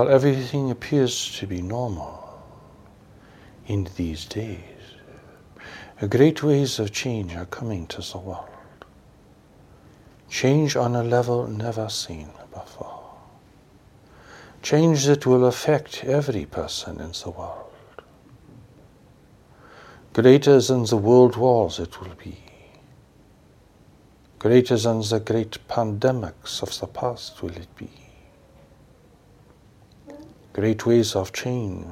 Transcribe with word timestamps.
While 0.00 0.08
everything 0.08 0.70
appears 0.70 1.30
to 1.36 1.46
be 1.46 1.60
normal 1.60 2.42
in 3.66 3.86
these 3.96 4.24
days, 4.24 4.82
great 6.08 6.42
waves 6.42 6.78
of 6.78 6.90
change 6.90 7.36
are 7.36 7.44
coming 7.44 7.86
to 7.88 8.00
the 8.00 8.16
world. 8.16 8.48
Change 10.30 10.74
on 10.74 10.96
a 10.96 11.02
level 11.02 11.46
never 11.48 11.90
seen 11.90 12.30
before. 12.50 13.10
Change 14.62 15.04
that 15.04 15.26
will 15.26 15.44
affect 15.44 16.02
every 16.02 16.46
person 16.46 16.98
in 16.98 17.12
the 17.12 17.30
world. 17.36 17.70
Greater 20.14 20.62
than 20.62 20.86
the 20.86 20.96
world 20.96 21.36
wars 21.36 21.78
it 21.78 22.00
will 22.00 22.14
be. 22.14 22.38
Greater 24.38 24.78
than 24.78 25.02
the 25.02 25.20
great 25.20 25.58
pandemics 25.68 26.62
of 26.62 26.80
the 26.80 26.86
past 26.86 27.42
will 27.42 27.54
it 27.54 27.76
be. 27.76 28.09
Great 30.52 30.84
waves 30.84 31.14
of 31.14 31.32
change 31.32 31.86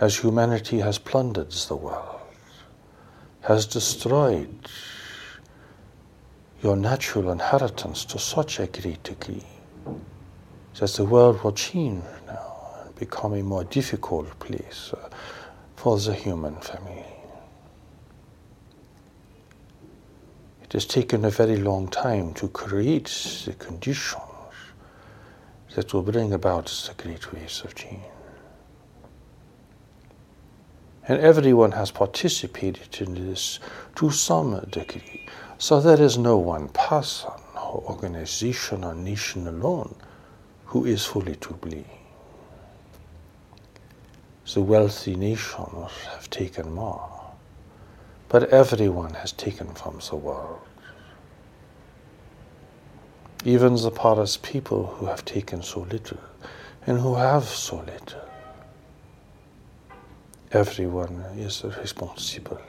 as 0.00 0.16
humanity 0.16 0.80
has 0.80 0.98
plundered 0.98 1.50
the 1.50 1.76
world, 1.76 2.20
has 3.42 3.66
destroyed 3.66 4.68
your 6.62 6.76
natural 6.76 7.30
inheritance 7.30 8.04
to 8.06 8.18
such 8.18 8.58
a 8.58 8.66
great 8.66 9.02
degree 9.02 9.44
that 10.78 10.90
the 10.92 11.04
world 11.04 11.42
will 11.44 11.52
change 11.52 12.02
now 12.26 12.70
and 12.82 12.94
become 12.96 13.34
a 13.34 13.42
more 13.42 13.64
difficult 13.64 14.38
place 14.38 14.92
uh, 14.94 15.08
for 15.76 15.98
the 15.98 16.14
human 16.14 16.56
family. 16.56 17.04
It 20.62 20.72
has 20.72 20.86
taken 20.86 21.24
a 21.24 21.30
very 21.30 21.56
long 21.56 21.88
time 21.88 22.32
to 22.34 22.48
create 22.48 23.42
the 23.44 23.52
conditions 23.54 24.29
that 25.74 25.92
will 25.92 26.02
bring 26.02 26.32
about 26.32 26.66
the 26.66 27.02
great 27.02 27.32
waves 27.32 27.62
of 27.62 27.74
change. 27.74 28.02
And 31.06 31.20
everyone 31.20 31.72
has 31.72 31.90
participated 31.90 33.00
in 33.00 33.14
this 33.14 33.58
to 33.96 34.10
some 34.10 34.60
degree. 34.70 35.26
So 35.58 35.80
there 35.80 36.00
is 36.00 36.16
no 36.16 36.36
one 36.38 36.68
person 36.68 37.32
or 37.54 37.82
organization 37.88 38.84
or 38.84 38.94
nation 38.94 39.46
alone 39.46 39.94
who 40.66 40.84
is 40.84 41.04
fully 41.04 41.36
to 41.36 41.54
blame. 41.54 41.84
The 44.52 44.60
wealthy 44.60 45.14
nations 45.14 45.90
have 46.12 46.28
taken 46.30 46.72
more, 46.72 47.32
but 48.28 48.48
everyone 48.50 49.14
has 49.14 49.32
taken 49.32 49.74
from 49.74 50.00
the 50.08 50.16
world. 50.16 50.60
Even 53.44 53.74
the 53.76 53.90
poorest 53.90 54.42
people 54.42 54.86
who 54.86 55.06
have 55.06 55.24
taken 55.24 55.62
so 55.62 55.80
little 55.80 56.18
and 56.86 57.00
who 57.00 57.14
have 57.14 57.44
so 57.44 57.76
little. 57.76 58.20
Everyone 60.52 61.24
is 61.38 61.64
responsible. 61.80 62.60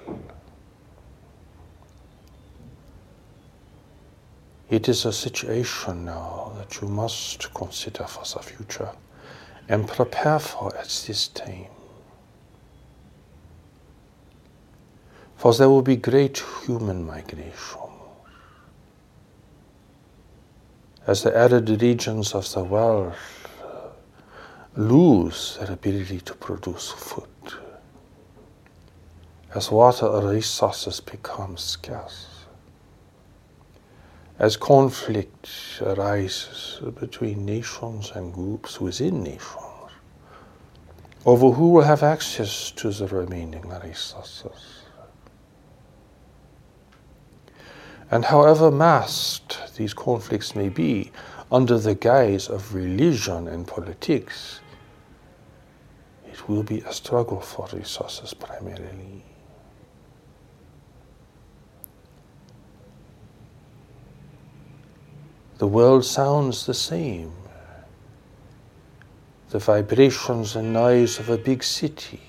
It 4.69 4.87
is 4.87 5.03
a 5.03 5.11
situation 5.11 6.05
now 6.05 6.53
that 6.55 6.79
you 6.79 6.87
must 6.87 7.53
consider 7.53 8.05
for 8.05 8.23
the 8.23 8.41
future 8.41 8.91
and 9.67 9.85
prepare 9.85 10.39
for 10.39 10.73
at 10.77 10.87
this 11.05 11.27
time. 11.27 11.67
For 15.35 15.53
there 15.53 15.69
will 15.69 15.81
be 15.81 15.97
great 15.97 16.41
human 16.63 17.05
migration. 17.05 17.90
As 21.07 21.23
the 21.23 21.35
arid 21.35 21.69
regions 21.81 22.33
of 22.35 22.51
the 22.53 22.63
world 22.63 23.13
uh, 23.63 23.89
lose 24.75 25.57
their 25.57 25.71
ability 25.71 26.21
to 26.21 26.33
produce 26.35 26.91
food, 26.91 27.27
as 29.55 29.71
water 29.71 30.09
resources 30.27 30.99
become 30.99 31.57
scarce 31.57 32.31
as 34.41 34.57
conflict 34.57 35.47
arises 35.81 36.81
between 36.99 37.45
nations 37.45 38.11
and 38.15 38.33
groups 38.33 38.81
within 38.81 39.21
nations 39.21 39.91
over 41.27 41.51
who 41.51 41.69
will 41.69 41.83
have 41.83 42.01
access 42.01 42.71
to 42.71 42.89
the 42.89 43.05
remaining 43.05 43.69
resources. 43.83 44.80
And 48.11 48.25
however 48.25 48.69
masked 48.69 49.77
these 49.77 49.93
conflicts 49.93 50.53
may 50.53 50.67
be 50.67 51.11
under 51.49 51.79
the 51.79 51.95
guise 51.95 52.49
of 52.49 52.75
religion 52.75 53.47
and 53.47 53.65
politics, 53.65 54.59
it 56.29 56.49
will 56.49 56.63
be 56.63 56.81
a 56.81 56.91
struggle 56.91 57.39
for 57.39 57.69
resources 57.71 58.33
primarily. 58.33 59.23
The 65.57 65.67
world 65.67 66.03
sounds 66.03 66.65
the 66.65 66.73
same. 66.73 67.31
The 69.51 69.59
vibrations 69.59 70.55
and 70.55 70.73
noise 70.73 71.19
of 71.19 71.29
a 71.29 71.37
big 71.37 71.63
city. 71.63 72.19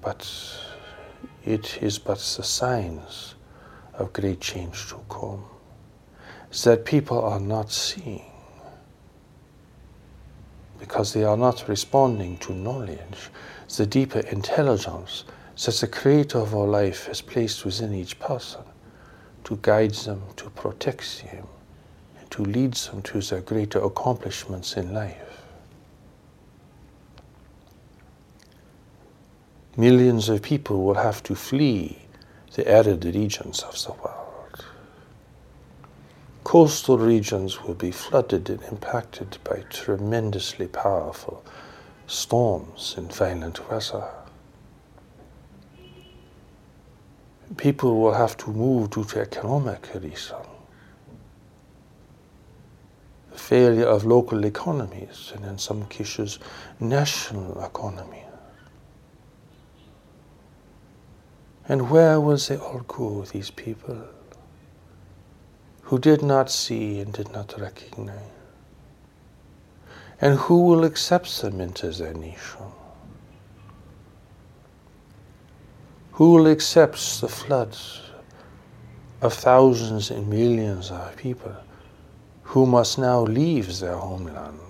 But 0.00 0.53
it 1.44 1.82
is 1.82 1.98
but 1.98 2.18
the 2.18 2.42
signs 2.42 3.34
of 3.94 4.12
great 4.12 4.40
change 4.40 4.88
to 4.88 4.96
come. 5.08 5.44
that 6.64 6.84
people 6.84 7.20
are 7.20 7.40
not 7.40 7.72
seeing 7.72 8.30
because 10.78 11.12
they 11.12 11.24
are 11.24 11.36
not 11.36 11.66
responding 11.68 12.36
to 12.38 12.52
knowledge, 12.52 13.30
the 13.76 13.86
deeper 13.86 14.20
intelligence 14.20 15.24
that 15.64 15.74
the 15.76 15.86
Creator 15.86 16.38
of 16.38 16.54
our 16.54 16.66
life 16.66 17.06
has 17.06 17.20
placed 17.20 17.64
within 17.64 17.94
each 17.94 18.18
person 18.18 18.60
to 19.44 19.58
guide 19.62 19.94
them, 19.94 20.22
to 20.36 20.50
protect 20.50 21.24
them, 21.24 21.46
and 22.20 22.30
to 22.30 22.42
lead 22.44 22.74
them 22.74 23.02
to 23.02 23.20
their 23.20 23.40
greater 23.40 23.78
accomplishments 23.82 24.76
in 24.76 24.92
life. 24.92 25.33
Millions 29.76 30.28
of 30.28 30.42
people 30.42 30.84
will 30.84 30.94
have 30.94 31.22
to 31.24 31.34
flee 31.34 31.98
the 32.54 32.66
arid 32.68 33.04
regions 33.04 33.62
of 33.62 33.74
the 33.84 33.92
world. 33.92 34.64
Coastal 36.44 36.98
regions 36.98 37.62
will 37.62 37.74
be 37.74 37.90
flooded 37.90 38.48
and 38.50 38.62
impacted 38.64 39.38
by 39.42 39.64
tremendously 39.70 40.68
powerful 40.68 41.44
storms 42.06 42.94
and 42.96 43.12
violent 43.12 43.68
weather. 43.70 44.08
people 47.56 48.00
will 48.00 48.14
have 48.14 48.36
to 48.36 48.50
move 48.50 48.90
due 48.90 49.04
to 49.04 49.20
economic 49.20 49.88
reason. 49.94 50.36
The 53.32 53.38
failure 53.38 53.86
of 53.86 54.04
local 54.04 54.44
economies 54.44 55.32
and 55.34 55.44
in 55.44 55.58
some 55.58 55.86
cases 55.86 56.38
national 56.80 57.62
economies. 57.64 58.23
And 61.66 61.90
where 61.90 62.20
will 62.20 62.36
they 62.36 62.58
all 62.58 62.80
go, 62.86 63.22
these 63.22 63.50
people 63.50 64.04
who 65.82 65.98
did 65.98 66.22
not 66.22 66.50
see 66.50 67.00
and 67.00 67.12
did 67.12 67.32
not 67.32 67.58
recognize? 67.58 68.18
And 70.20 70.38
who 70.38 70.62
will 70.62 70.84
accept 70.84 71.40
them 71.40 71.60
into 71.60 71.90
their 71.90 72.14
nation? 72.14 72.66
Who 76.12 76.32
will 76.32 76.46
accept 76.46 77.20
the 77.20 77.28
floods 77.28 78.00
of 79.20 79.32
thousands 79.32 80.10
and 80.10 80.28
millions 80.28 80.90
of 80.90 81.16
people 81.16 81.56
who 82.42 82.66
must 82.66 82.98
now 82.98 83.22
leave 83.22 83.78
their 83.78 83.96
homeland? 83.96 84.60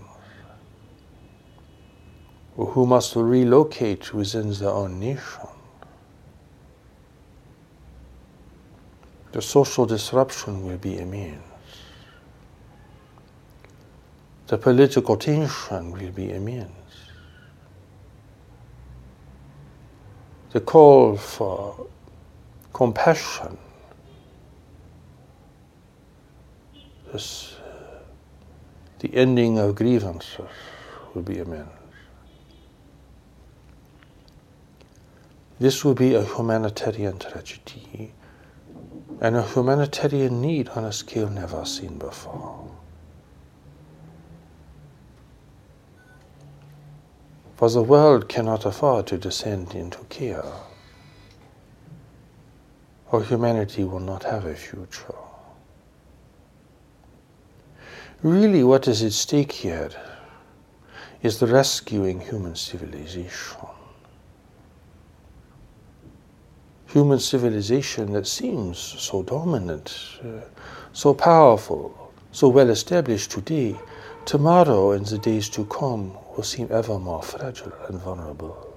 Or 2.56 2.66
who 2.66 2.86
must 2.86 3.16
relocate 3.16 4.14
within 4.14 4.52
their 4.52 4.70
own 4.70 5.00
nation? 5.00 5.48
The 9.34 9.42
social 9.42 9.84
disruption 9.84 10.64
will 10.64 10.78
be 10.78 10.98
immense. 10.98 11.42
The 14.46 14.58
political 14.58 15.16
tension 15.16 15.90
will 15.90 16.12
be 16.12 16.30
immense. 16.30 16.70
the 20.54 20.60
call 20.60 21.16
for 21.16 21.88
compassion, 22.72 23.58
this, 27.12 27.56
the 29.00 29.12
ending 29.16 29.58
of 29.58 29.74
grievances 29.74 30.38
will 31.12 31.22
be 31.22 31.38
immense. 31.38 31.68
This 35.58 35.84
will 35.84 35.94
be 35.94 36.14
a 36.14 36.22
humanitarian 36.22 37.18
tragedy 37.18 38.12
and 39.20 39.36
a 39.36 39.42
humanitarian 39.42 40.40
need 40.40 40.68
on 40.70 40.84
a 40.84 40.92
scale 40.92 41.28
never 41.28 41.64
seen 41.64 41.98
before. 41.98 42.70
For 47.56 47.70
the 47.70 47.82
world 47.82 48.28
cannot 48.28 48.66
afford 48.66 49.06
to 49.08 49.18
descend 49.18 49.74
into 49.74 49.98
chaos, 50.08 50.66
or 53.10 53.22
humanity 53.22 53.84
will 53.84 54.00
not 54.00 54.24
have 54.24 54.44
a 54.44 54.54
future. 54.54 55.14
Really, 58.22 58.64
what 58.64 58.88
is 58.88 59.02
at 59.02 59.12
stake 59.12 59.52
here 59.52 59.90
is 61.22 61.38
the 61.38 61.46
rescuing 61.46 62.20
human 62.20 62.56
civilization. 62.56 63.58
Human 66.94 67.18
civilization 67.18 68.12
that 68.12 68.24
seems 68.24 68.78
so 68.78 69.24
dominant, 69.24 69.98
uh, 70.22 70.42
so 70.92 71.12
powerful, 71.12 72.12
so 72.30 72.46
well 72.48 72.70
established 72.70 73.32
today, 73.32 73.74
tomorrow 74.26 74.92
and 74.92 75.04
the 75.04 75.18
days 75.18 75.48
to 75.48 75.64
come 75.64 76.16
will 76.36 76.44
seem 76.44 76.68
ever 76.70 76.96
more 77.00 77.20
fragile 77.20 77.72
and 77.88 78.00
vulnerable. 78.00 78.72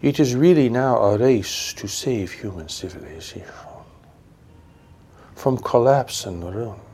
It 0.00 0.20
is 0.20 0.36
really 0.36 0.68
now 0.68 0.98
a 0.98 1.18
race 1.18 1.72
to 1.72 1.88
save 1.88 2.30
human 2.30 2.68
civilization 2.68 3.42
from 5.34 5.58
collapse 5.58 6.24
and 6.24 6.54
ruin. 6.54 6.85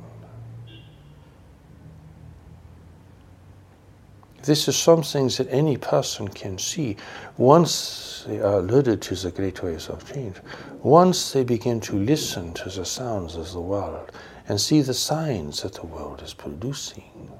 This 4.42 4.66
is 4.66 4.76
something 4.76 5.28
that 5.28 5.46
any 5.50 5.76
person 5.76 6.26
can 6.26 6.58
see 6.58 6.96
once 7.36 8.24
uh, 8.26 8.28
they 8.28 8.40
are 8.40 8.58
alluded 8.58 9.00
to 9.02 9.14
the 9.14 9.30
great 9.30 9.62
waves 9.62 9.88
of 9.88 10.12
change, 10.12 10.36
once 10.82 11.32
they 11.32 11.44
begin 11.44 11.80
to 11.80 11.96
listen 11.96 12.52
to 12.54 12.68
the 12.68 12.84
sounds 12.84 13.36
of 13.36 13.52
the 13.52 13.60
world 13.60 14.10
and 14.48 14.60
see 14.60 14.80
the 14.80 14.94
signs 14.94 15.62
that 15.62 15.74
the 15.74 15.86
world 15.86 16.22
is 16.22 16.34
producing. 16.34 17.30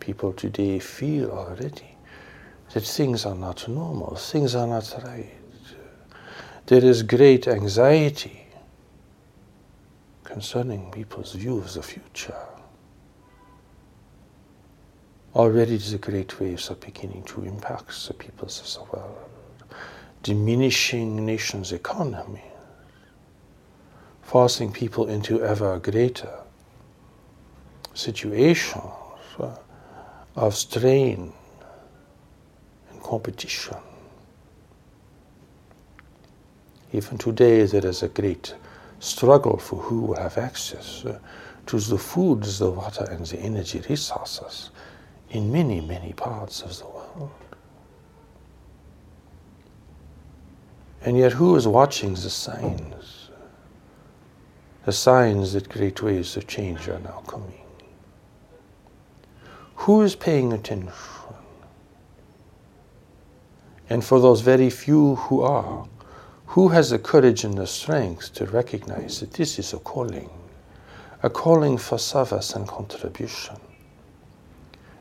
People 0.00 0.34
today 0.34 0.78
feel 0.78 1.30
already 1.30 1.96
that 2.74 2.82
things 2.82 3.24
are 3.24 3.34
not 3.34 3.66
normal, 3.68 4.16
things 4.16 4.54
are 4.54 4.66
not 4.66 5.02
right. 5.04 5.32
There 6.66 6.84
is 6.84 7.02
great 7.02 7.48
anxiety 7.48 8.43
concerning 10.34 10.90
people's 10.90 11.32
view 11.34 11.58
of 11.58 11.72
the 11.74 11.82
future. 11.82 12.34
Already 15.32 15.76
the 15.76 15.98
great 15.98 16.40
waves 16.40 16.72
are 16.72 16.74
beginning 16.74 17.22
to 17.26 17.44
impact 17.44 18.08
the 18.08 18.14
peoples 18.14 18.58
of 18.60 18.66
the 18.74 18.96
world, 18.96 19.28
diminishing 20.24 21.24
nations' 21.24 21.70
economies, 21.70 22.42
forcing 24.22 24.72
people 24.72 25.08
into 25.08 25.40
ever 25.40 25.78
greater 25.78 26.40
situations 27.94 28.92
uh, 29.38 29.54
of 30.34 30.56
strain 30.56 31.32
and 32.90 33.02
competition. 33.04 33.78
Even 36.92 37.18
today, 37.18 37.66
there 37.66 37.86
is 37.86 38.02
a 38.02 38.08
great 38.08 38.56
struggle 39.04 39.58
for 39.58 39.76
who 39.76 40.00
will 40.00 40.16
have 40.16 40.38
access 40.38 41.04
uh, 41.04 41.18
to 41.66 41.78
the 41.78 41.98
foods, 41.98 42.58
the 42.58 42.70
water, 42.70 43.06
and 43.10 43.26
the 43.26 43.38
energy 43.38 43.82
resources 43.88 44.70
in 45.30 45.52
many, 45.52 45.80
many 45.80 46.12
parts 46.12 46.62
of 46.62 46.78
the 46.78 46.86
world. 46.86 47.30
And 51.02 51.18
yet, 51.18 51.32
who 51.32 51.54
is 51.56 51.68
watching 51.68 52.14
the 52.14 52.30
signs? 52.30 53.30
The 54.86 54.92
signs 54.92 55.52
that 55.52 55.68
great 55.68 56.02
waves 56.02 56.36
of 56.36 56.46
change 56.46 56.88
are 56.88 57.00
now 57.00 57.22
coming. 57.26 57.60
Who 59.76 60.00
is 60.02 60.14
paying 60.14 60.52
attention? 60.52 60.92
And 63.90 64.02
for 64.02 64.18
those 64.18 64.40
very 64.40 64.70
few 64.70 65.16
who 65.16 65.42
are, 65.42 65.86
who 66.54 66.68
has 66.68 66.90
the 66.90 66.98
courage 67.00 67.42
and 67.42 67.58
the 67.58 67.66
strength 67.66 68.32
to 68.32 68.46
recognize 68.46 69.18
that 69.18 69.32
this 69.32 69.58
is 69.58 69.72
a 69.72 69.78
calling? 69.78 70.30
A 71.24 71.28
calling 71.28 71.76
for 71.76 71.98
service 71.98 72.54
and 72.54 72.68
contribution. 72.68 73.56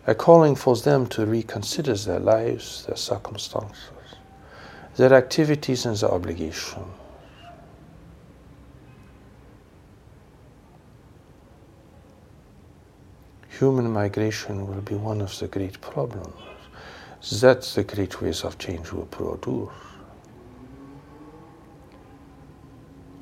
A 0.08 0.16
calling 0.16 0.56
for 0.56 0.76
them 0.76 1.06
to 1.10 1.28
reconsider 1.28 1.94
their 1.94 2.18
lives, 2.18 2.86
their 2.88 2.96
circumstances, 2.96 3.92
their 4.96 5.14
activities, 5.14 5.86
and 5.86 5.96
their 5.96 6.10
obligations. 6.10 6.88
Human 13.60 13.92
migration 13.94 14.66
will 14.66 14.82
be 14.82 14.96
one 14.96 15.22
of 15.22 15.38
the 15.38 15.48
great 15.48 15.80
problems 15.82 16.34
that 17.42 17.62
the 17.62 17.84
great 17.84 18.20
waves 18.24 18.44
of 18.44 18.58
change 18.58 18.92
will 18.92 19.06
produce. 19.06 19.70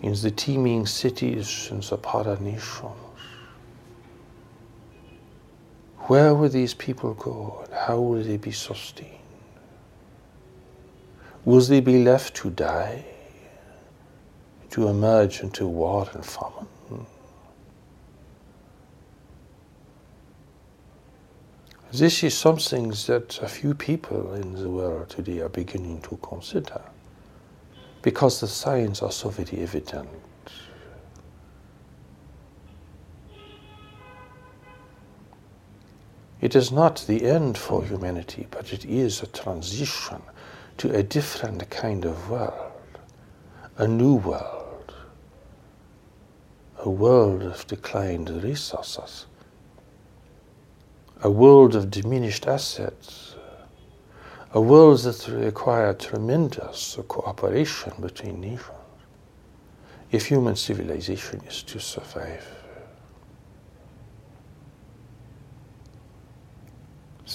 In 0.01 0.13
the 0.15 0.31
teeming 0.31 0.85
cities 0.85 1.69
and 1.71 1.83
the 1.83 1.97
para 1.97 2.39
nations. 2.41 2.95
Where 6.07 6.33
will 6.33 6.49
these 6.49 6.73
people 6.73 7.13
go 7.13 7.61
and 7.65 7.73
how 7.73 7.99
will 7.99 8.23
they 8.23 8.37
be 8.37 8.51
sustained? 8.51 9.17
Will 11.45 11.61
they 11.61 11.79
be 11.79 12.03
left 12.03 12.35
to 12.37 12.49
die, 12.49 13.05
to 14.71 14.87
emerge 14.87 15.41
into 15.41 15.67
war 15.67 16.09
and 16.13 16.25
famine? 16.25 16.67
This 21.93 22.23
is 22.23 22.37
something 22.37 22.89
that 23.07 23.39
a 23.41 23.49
few 23.49 23.73
people 23.73 24.33
in 24.35 24.53
the 24.53 24.69
world 24.69 25.09
today 25.09 25.39
are 25.41 25.49
beginning 25.49 26.01
to 26.03 26.17
consider 26.23 26.81
because 28.01 28.39
the 28.39 28.47
signs 28.47 29.01
are 29.01 29.11
so 29.11 29.29
very 29.29 29.61
evident. 29.61 30.09
It 36.39 36.55
is 36.55 36.71
not 36.71 37.05
the 37.07 37.25
end 37.25 37.55
for 37.57 37.83
humanity, 37.83 38.47
but 38.49 38.73
it 38.73 38.83
is 38.83 39.21
a 39.21 39.27
transition 39.27 40.23
to 40.77 40.91
a 40.95 41.03
different 41.03 41.69
kind 41.69 42.03
of 42.03 42.29
world, 42.31 42.71
a 43.77 43.87
new 43.87 44.15
world, 44.15 44.95
a 46.79 46.89
world 46.89 47.43
of 47.43 47.67
declined 47.67 48.31
resources, 48.43 49.27
a 51.21 51.29
world 51.29 51.75
of 51.75 51.91
diminished 51.91 52.47
assets 52.47 53.30
a 54.53 54.59
world 54.59 54.99
that 54.99 55.27
requires 55.29 55.95
tremendous 56.03 56.97
cooperation 57.07 57.93
between 58.01 58.41
nations 58.41 58.77
if 60.11 60.25
human 60.25 60.57
civilization 60.57 61.41
is 61.47 61.63
to 61.63 61.79
survive. 61.79 62.45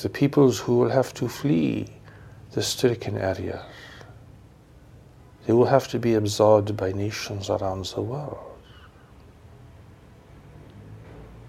The 0.02 0.10
peoples 0.10 0.58
who 0.58 0.76
will 0.78 0.90
have 0.90 1.14
to 1.14 1.26
flee 1.26 1.86
the 2.52 2.62
stricken 2.62 3.16
areas, 3.16 3.62
they 5.46 5.54
will 5.54 5.64
have 5.64 5.88
to 5.88 5.98
be 5.98 6.14
absorbed 6.14 6.76
by 6.76 6.92
nations 6.92 7.48
around 7.48 7.86
the 7.86 8.02
world. 8.02 8.45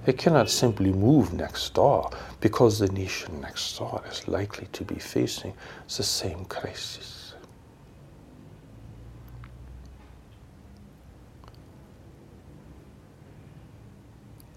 They 0.08 0.14
cannot 0.14 0.50
simply 0.50 0.94
move 0.94 1.34
next 1.34 1.74
door 1.74 2.10
because 2.40 2.80
the 2.80 2.88
nation 2.88 3.42
next 3.42 3.78
door 3.78 4.02
is 4.10 4.26
likely 4.26 4.68
to 4.72 4.86
be 4.86 4.96
facing 4.96 5.54
the 5.86 6.02
same 6.02 6.46
crisis. 6.46 7.34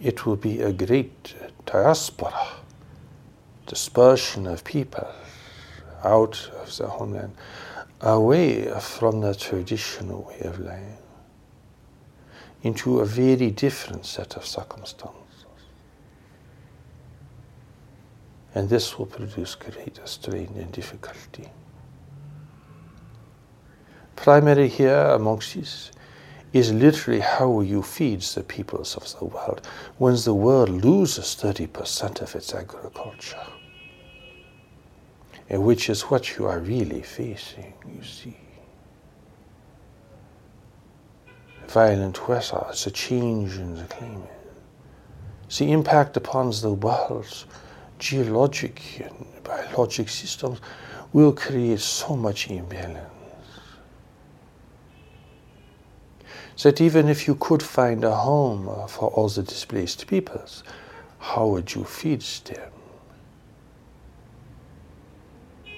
It 0.00 0.24
will 0.24 0.36
be 0.36 0.60
a 0.60 0.72
great 0.72 1.34
diaspora, 1.66 2.50
dispersion 3.66 4.46
of 4.46 4.62
people 4.62 5.08
out 6.04 6.48
of 6.62 6.76
their 6.78 6.86
homeland, 6.86 7.34
away 8.02 8.70
from 8.78 9.20
the 9.20 9.34
traditional 9.34 10.22
way 10.22 10.46
of 10.46 10.60
life, 10.60 11.02
into 12.62 13.00
a 13.00 13.04
very 13.04 13.50
different 13.50 14.06
set 14.06 14.36
of 14.36 14.46
circumstances. 14.46 15.19
And 18.54 18.68
this 18.68 18.98
will 18.98 19.06
produce 19.06 19.54
greater 19.54 20.06
strain 20.06 20.50
and 20.56 20.72
difficulty. 20.72 21.48
Primary 24.16 24.68
here 24.68 25.06
amongst 25.14 25.56
us 25.56 25.90
is 26.52 26.72
literally 26.72 27.20
how 27.20 27.60
you 27.60 27.82
feed 27.82 28.20
the 28.20 28.42
peoples 28.42 28.96
of 28.96 29.18
the 29.18 29.24
world 29.24 29.66
when 29.98 30.16
the 30.16 30.34
world 30.34 30.68
loses 30.68 31.36
30% 31.36 32.20
of 32.20 32.34
its 32.34 32.54
agriculture. 32.54 33.46
And 35.48 35.64
which 35.64 35.88
is 35.88 36.02
what 36.02 36.36
you 36.36 36.46
are 36.46 36.58
really 36.58 37.02
facing, 37.02 37.72
you 37.94 38.02
see. 38.02 38.36
Violent 41.68 42.28
weather 42.28 42.66
a 42.68 42.90
change 42.90 43.56
in 43.56 43.76
the 43.76 43.84
climate. 43.84 44.28
The 45.56 45.72
impact 45.72 46.16
upon 46.16 46.50
the 46.50 46.72
world's 46.72 47.46
geologic 48.00 49.00
and 49.04 49.44
biologic 49.44 50.08
systems 50.08 50.60
will 51.12 51.32
create 51.32 51.78
so 51.80 52.16
much 52.16 52.50
imbalance. 52.50 53.06
that 56.62 56.80
even 56.80 57.08
if 57.08 57.26
you 57.26 57.34
could 57.36 57.62
find 57.62 58.04
a 58.04 58.14
home 58.14 58.66
for 58.88 59.08
all 59.10 59.28
the 59.28 59.42
displaced 59.42 60.06
peoples, 60.06 60.62
how 61.18 61.46
would 61.46 61.74
you 61.74 61.84
feed 61.84 62.20
them? 62.20 62.70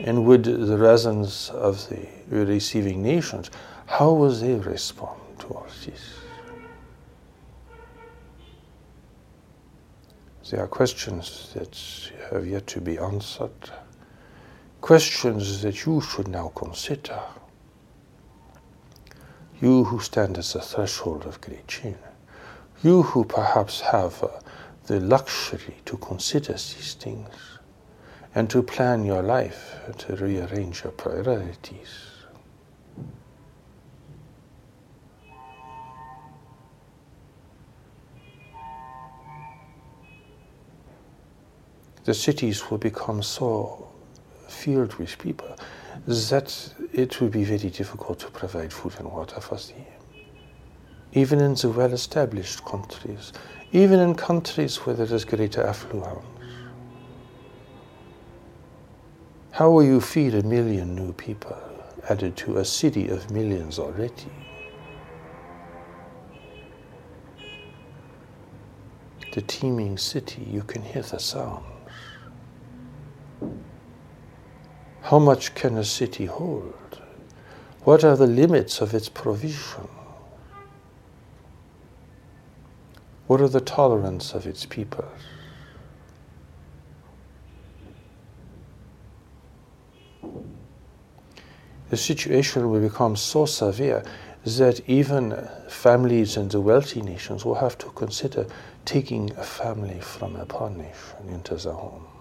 And 0.00 0.25
would 0.26 0.45
the 0.45 0.76
residents 0.76 1.50
of 1.50 1.88
the 1.88 2.09
receiving 2.45 3.02
nations, 3.02 3.50
how 3.87 4.12
would 4.14 4.41
they 4.41 4.55
respond 4.55 5.21
to 5.41 5.47
all 5.49 5.67
this? 5.85 6.22
There 10.52 10.62
are 10.62 10.68
questions 10.68 11.49
that 11.54 11.75
have 12.30 12.47
yet 12.47 12.66
to 12.66 12.80
be 12.82 12.99
answered, 12.99 13.71
questions 14.82 15.62
that 15.62 15.87
you 15.87 16.02
should 16.02 16.28
now 16.28 16.52
consider. 16.54 17.18
You 19.62 19.85
who 19.85 19.99
stand 20.00 20.37
at 20.37 20.44
the 20.44 20.61
threshold 20.61 21.25
of 21.25 21.40
great 21.40 21.66
change, 21.68 21.97
you 22.82 23.00
who 23.00 23.25
perhaps 23.25 23.80
have 23.80 24.23
uh, 24.23 24.28
the 24.88 25.00
luxury 25.00 25.76
to 25.87 25.97
consider 25.97 26.52
these 26.52 26.99
things 27.00 27.35
and 28.35 28.50
to 28.50 28.62
plan 28.62 29.06
your 29.06 29.23
life, 29.23 29.80
to 29.97 30.16
rearrange 30.16 30.85
your 30.85 30.92
priorities. 30.92 32.12
The 42.04 42.14
cities 42.14 42.68
will 42.71 42.78
become 42.78 43.23
so 43.23 43.88
filled 44.49 44.94
with 44.94 45.18
people 45.18 45.56
that 46.06 46.75
it 46.92 47.21
will 47.21 47.28
be 47.28 47.44
very 47.44 47.71
difficult 47.71 48.18
to 48.21 48.30
provide 48.30 48.73
food 48.73 48.94
and 48.99 49.11
water 49.11 49.40
for 49.40 49.56
them. 49.56 49.87
Even 51.12 51.40
in 51.40 51.54
the 51.54 51.68
well 51.68 51.92
established 51.92 52.64
countries, 52.64 53.32
even 53.73 54.00
in 54.00 54.14
countries 54.14 54.76
where 54.78 54.97
there 54.97 55.14
is 55.14 55.25
greater 55.25 55.62
affluence. 55.62 56.25
How 59.52 59.71
will 59.71 59.85
you 59.85 60.00
feed 60.00 60.35
a 60.35 60.42
million 60.42 60.94
new 60.94 61.12
people 61.12 61.56
added 62.09 62.37
to 62.38 62.56
a 62.56 62.64
city 62.64 63.09
of 63.09 63.30
millions 63.30 63.78
already? 63.78 64.32
The 69.35 69.42
teeming 69.42 69.99
city, 69.99 70.42
you 70.50 70.62
can 70.62 70.82
hear 70.82 71.02
the 71.02 71.18
sound. 71.18 71.64
How 75.02 75.18
much 75.18 75.54
can 75.54 75.76
a 75.76 75.85
city 75.85 76.26
hold? 76.26 77.00
What 77.82 78.04
are 78.04 78.16
the 78.16 78.26
limits 78.26 78.80
of 78.80 78.94
its 78.94 79.09
provision? 79.09 79.88
What 83.26 83.40
are 83.40 83.49
the 83.49 83.61
tolerance 83.61 84.32
of 84.32 84.47
its 84.47 84.64
people? 84.64 85.04
The 91.90 91.97
situation 91.97 92.71
will 92.71 92.80
become 92.80 93.16
so 93.16 93.44
severe 93.44 94.04
that 94.44 94.88
even 94.88 95.49
families 95.68 96.37
in 96.37 96.49
the 96.49 96.61
wealthy 96.61 97.02
nations 97.02 97.44
will 97.44 97.56
have 97.56 97.76
to 97.78 97.90
consider 97.90 98.47
taking 98.85 99.32
a 99.37 99.42
family 99.42 100.00
from 100.00 100.37
a 100.37 100.47
poor 100.47 100.71
nation 100.71 101.28
into 101.28 101.56
their 101.56 101.73
home. 101.73 102.12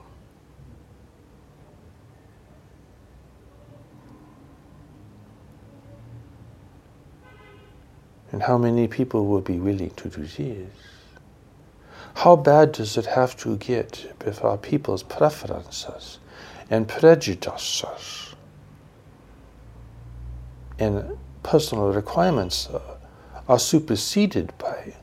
And 8.32 8.44
how 8.44 8.58
many 8.58 8.88
people 8.88 9.26
will 9.26 9.42
be 9.42 9.60
willing 9.60 9.90
to 9.92 10.10
do 10.10 10.24
this? 10.26 10.70
How 12.14 12.36
bad 12.36 12.72
does 12.74 12.98
it 12.98 13.06
have 13.06 13.36
to 13.38 13.58
get 13.58 14.14
before 14.20 14.58
people's 14.58 15.04
preferences 15.04 16.20
and 16.70 16.88
prejudices 16.88 18.36
and 20.80 21.18
personal 21.44 21.92
requirements 21.92 22.70
are 23.48 23.60
superseded 23.60 24.54
by 24.58 24.94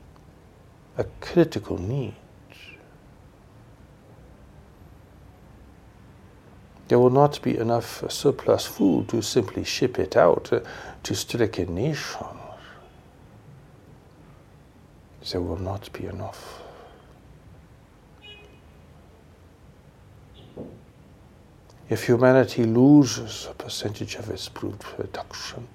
a 0.97 1.03
critical 1.21 1.77
need? 1.77 2.15
There 6.87 6.97
will 6.97 7.11
not 7.11 7.39
be 7.43 7.55
enough 7.55 8.09
surplus 8.11 8.65
food 8.65 9.09
to 9.09 9.21
simply 9.21 9.63
ship 9.63 9.99
it 9.99 10.17
out 10.17 10.51
to 11.03 11.15
stricken 11.15 11.75
nations 11.75 12.38
there 15.31 15.41
will 15.41 15.57
not 15.57 15.91
be 15.93 16.05
enough. 16.05 16.61
If 21.89 22.05
humanity 22.05 22.65
loses 22.65 23.47
a 23.49 23.53
percentage 23.53 24.15
of 24.15 24.29
its 24.29 24.47
production, 24.47 25.67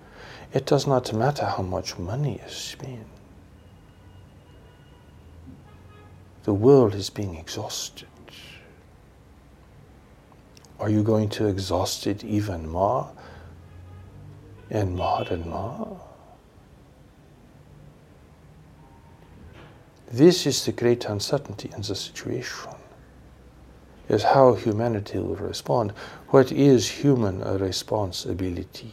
it 0.53 0.65
does 0.65 0.87
not 0.87 1.13
matter 1.13 1.45
how 1.45 1.63
much 1.63 1.99
money 1.99 2.41
is 2.47 2.53
spent. 2.53 3.07
The 6.45 6.55
world 6.55 6.95
is 6.95 7.11
being 7.11 7.37
exhausted. 7.37 8.09
Are 10.79 10.91
you 10.91 11.03
going 11.03 11.29
to 11.31 11.47
exhaust 11.47 12.07
it 12.07 12.23
even 12.23 12.69
more 12.69 13.11
and 14.71 14.95
more 14.95 15.23
and 15.31 15.47
more? 15.47 16.01
This 20.15 20.47
is 20.47 20.65
the 20.65 20.71
great 20.71 21.07
uncertainty 21.07 21.73
in 21.75 21.83
the 21.83 21.97
situation, 21.97 22.71
is 24.09 24.23
how 24.23 24.55
humanity 24.55 25.19
will 25.19 25.35
respond. 25.35 25.91
What 26.29 26.53
is 26.53 26.89
human 26.89 27.41
responsibility? 27.59 28.93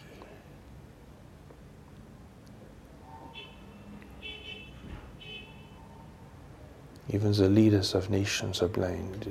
Even 7.10 7.34
the 7.34 7.50
leaders 7.50 7.94
of 7.94 8.10
nations 8.10 8.63
are 8.63 8.68
blind. 8.68 9.28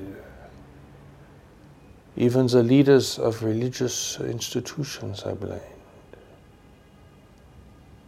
Even 2.15 2.47
the 2.47 2.63
leaders 2.63 3.19
of 3.19 3.43
religious 3.43 4.17
institutions 4.21 5.23
are 5.23 5.35
blind. 5.35 5.61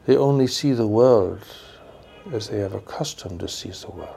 They 0.06 0.16
only 0.16 0.48
see 0.48 0.72
the 0.72 0.88
world 0.88 1.44
as 2.32 2.50
they 2.50 2.60
have 2.60 2.74
accustomed 2.74 3.40
to 3.42 3.48
see 3.48 3.70
the 3.70 3.92
world. 3.92 4.16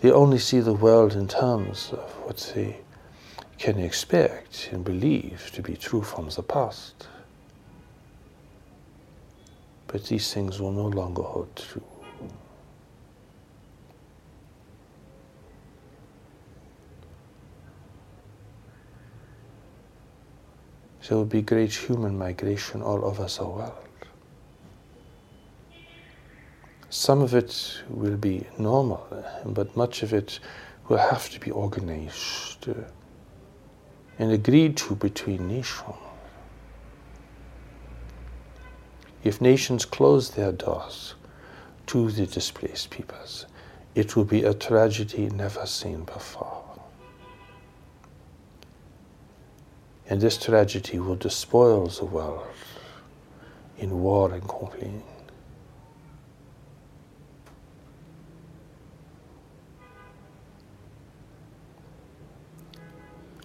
They 0.00 0.10
only 0.10 0.38
see 0.38 0.60
the 0.60 0.72
world 0.72 1.12
in 1.14 1.28
terms 1.28 1.90
of 1.92 2.10
what 2.24 2.52
they 2.54 2.78
can 3.58 3.78
expect 3.78 4.70
and 4.72 4.84
believe 4.84 5.50
to 5.54 5.62
be 5.62 5.76
true 5.76 6.02
from 6.02 6.28
the 6.28 6.42
past. 6.42 7.06
But 9.86 10.06
these 10.06 10.32
things 10.32 10.60
will 10.60 10.72
no 10.72 10.86
longer 10.86 11.22
hold 11.22 11.54
true. 11.54 11.82
There 21.08 21.18
will 21.18 21.24
be 21.24 21.42
great 21.42 21.74
human 21.74 22.16
migration 22.16 22.80
all 22.80 23.04
over 23.04 23.26
the 23.26 23.44
world. 23.44 23.72
Some 26.92 27.22
of 27.22 27.34
it 27.34 27.82
will 27.88 28.18
be 28.18 28.46
normal, 28.58 29.06
but 29.46 29.74
much 29.74 30.02
of 30.02 30.12
it 30.12 30.38
will 30.90 30.98
have 30.98 31.30
to 31.30 31.40
be 31.40 31.50
organized 31.50 32.68
and 34.18 34.30
agreed 34.30 34.76
to 34.76 34.94
between 34.96 35.48
nations. 35.48 35.96
If 39.24 39.40
nations 39.40 39.86
close 39.86 40.32
their 40.32 40.52
doors 40.52 41.14
to 41.86 42.10
the 42.10 42.26
displaced 42.26 42.90
peoples, 42.90 43.46
it 43.94 44.14
will 44.14 44.26
be 44.26 44.42
a 44.42 44.52
tragedy 44.52 45.30
never 45.30 45.64
seen 45.64 46.04
before. 46.04 46.62
And 50.10 50.20
this 50.20 50.36
tragedy 50.36 50.98
will 50.98 51.16
despoil 51.16 51.86
the 51.86 52.04
world 52.04 52.46
in 53.78 54.02
war 54.02 54.34
and 54.34 54.46
conflict. 54.46 55.21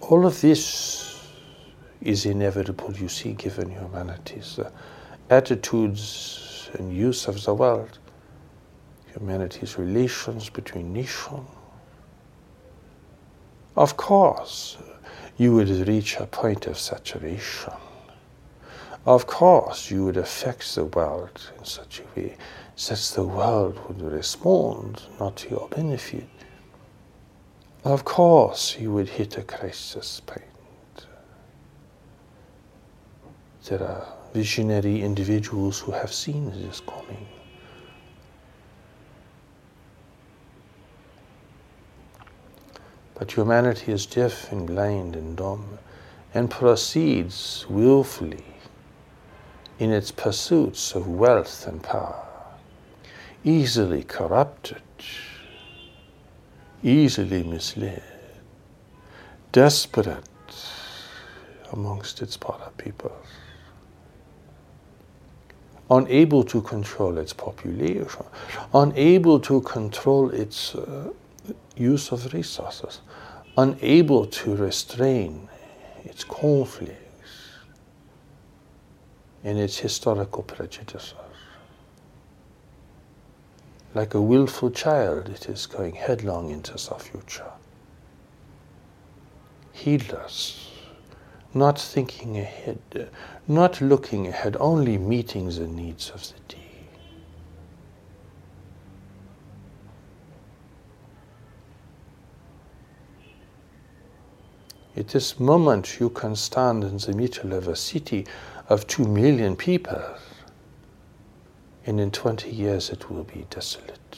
All 0.09 0.25
of 0.25 0.39
this 0.39 1.19
is 2.01 2.25
inevitable, 2.25 2.93
you 2.93 3.09
see, 3.09 3.33
given 3.33 3.69
humanity's 3.69 4.57
uh, 4.57 4.71
attitudes 5.29 6.69
and 6.75 6.95
use 6.95 7.27
of 7.27 7.43
the 7.43 7.53
world, 7.53 7.99
humanity's 9.07 9.77
relations 9.77 10.49
between 10.49 10.93
nations. 10.93 11.45
Of 13.75 13.97
course, 13.97 14.77
you 15.35 15.53
would 15.55 15.69
reach 15.85 16.15
a 16.15 16.25
point 16.25 16.67
of 16.67 16.79
saturation. 16.79 17.73
Of 19.05 19.27
course, 19.27 19.91
you 19.91 20.05
would 20.05 20.17
affect 20.17 20.73
the 20.73 20.85
world 20.85 21.51
in 21.57 21.65
such 21.65 21.99
a 21.99 22.19
way 22.19 22.37
that 22.87 23.11
the 23.13 23.23
world 23.23 23.77
would 23.87 24.01
respond 24.01 25.01
not 25.19 25.35
to 25.37 25.49
your 25.49 25.67
benefit, 25.67 26.29
of 27.87 28.03
course, 28.03 28.77
you 28.77 28.91
would 28.91 29.07
hit 29.07 29.37
a 29.37 29.43
crisis 29.43 30.19
point. 30.25 30.43
There 33.65 33.81
are 33.81 34.07
visionary 34.33 35.01
individuals 35.01 35.79
who 35.79 35.93
have 35.93 36.11
seen 36.11 36.51
this 36.51 36.81
coming. 36.81 37.27
But 43.15 43.31
humanity 43.31 43.91
is 43.91 44.05
deaf 44.05 44.51
and 44.51 44.67
blind 44.67 45.15
and 45.15 45.37
dumb 45.37 45.79
and 46.33 46.51
proceeds 46.51 47.65
willfully 47.69 48.43
in 49.79 49.91
its 49.91 50.11
pursuits 50.11 50.93
of 50.93 51.07
wealth 51.07 51.65
and 51.67 51.81
power, 51.81 52.25
easily 53.43 54.03
corrupted 54.03 54.81
easily 56.83 57.43
misled, 57.43 58.03
desperate 59.51 60.23
amongst 61.73 62.21
its 62.21 62.37
para 62.37 62.71
peoples, 62.77 63.27
unable 65.89 66.43
to 66.43 66.61
control 66.61 67.17
its 67.17 67.33
population, 67.33 68.25
unable 68.73 69.39
to 69.39 69.61
control 69.61 70.29
its 70.31 70.75
uh, 70.75 71.11
use 71.75 72.11
of 72.11 72.33
resources, 72.33 73.01
unable 73.57 74.25
to 74.25 74.55
restrain 74.55 75.47
its 76.03 76.23
conflicts 76.23 77.01
and 79.43 79.57
its 79.57 79.77
historical 79.77 80.43
prejudices. 80.43 81.13
Like 83.97 84.13
a 84.13 84.21
willful 84.21 84.69
child, 84.69 85.27
it 85.27 85.49
is 85.49 85.65
going 85.65 85.95
headlong 85.95 86.51
into 86.51 86.73
the 86.73 86.99
future. 86.99 87.51
Heedless, 89.71 90.69
not 91.51 91.81
thinking 91.81 92.37
ahead, 92.37 93.09
not 93.47 93.81
looking 93.81 94.27
ahead, 94.27 94.55
only 94.59 94.99
meeting 94.99 95.49
the 95.49 95.65
needs 95.65 96.11
of 96.11 96.21
the 96.27 96.39
day. 96.47 96.85
At 104.95 105.07
this 105.07 105.39
moment, 105.39 105.99
you 105.99 106.11
can 106.11 106.35
stand 106.35 106.83
in 106.83 106.97
the 106.99 107.13
middle 107.13 107.53
of 107.53 107.67
a 107.67 107.75
city 107.75 108.27
of 108.69 108.85
two 108.85 109.07
million 109.07 109.55
people 109.55 110.03
and 111.87 112.01
in 112.01 112.11
20 112.11 112.51
years 112.51 112.89
it 112.89 113.09
will 113.09 113.23
be 113.23 113.47
desolate. 113.49 114.17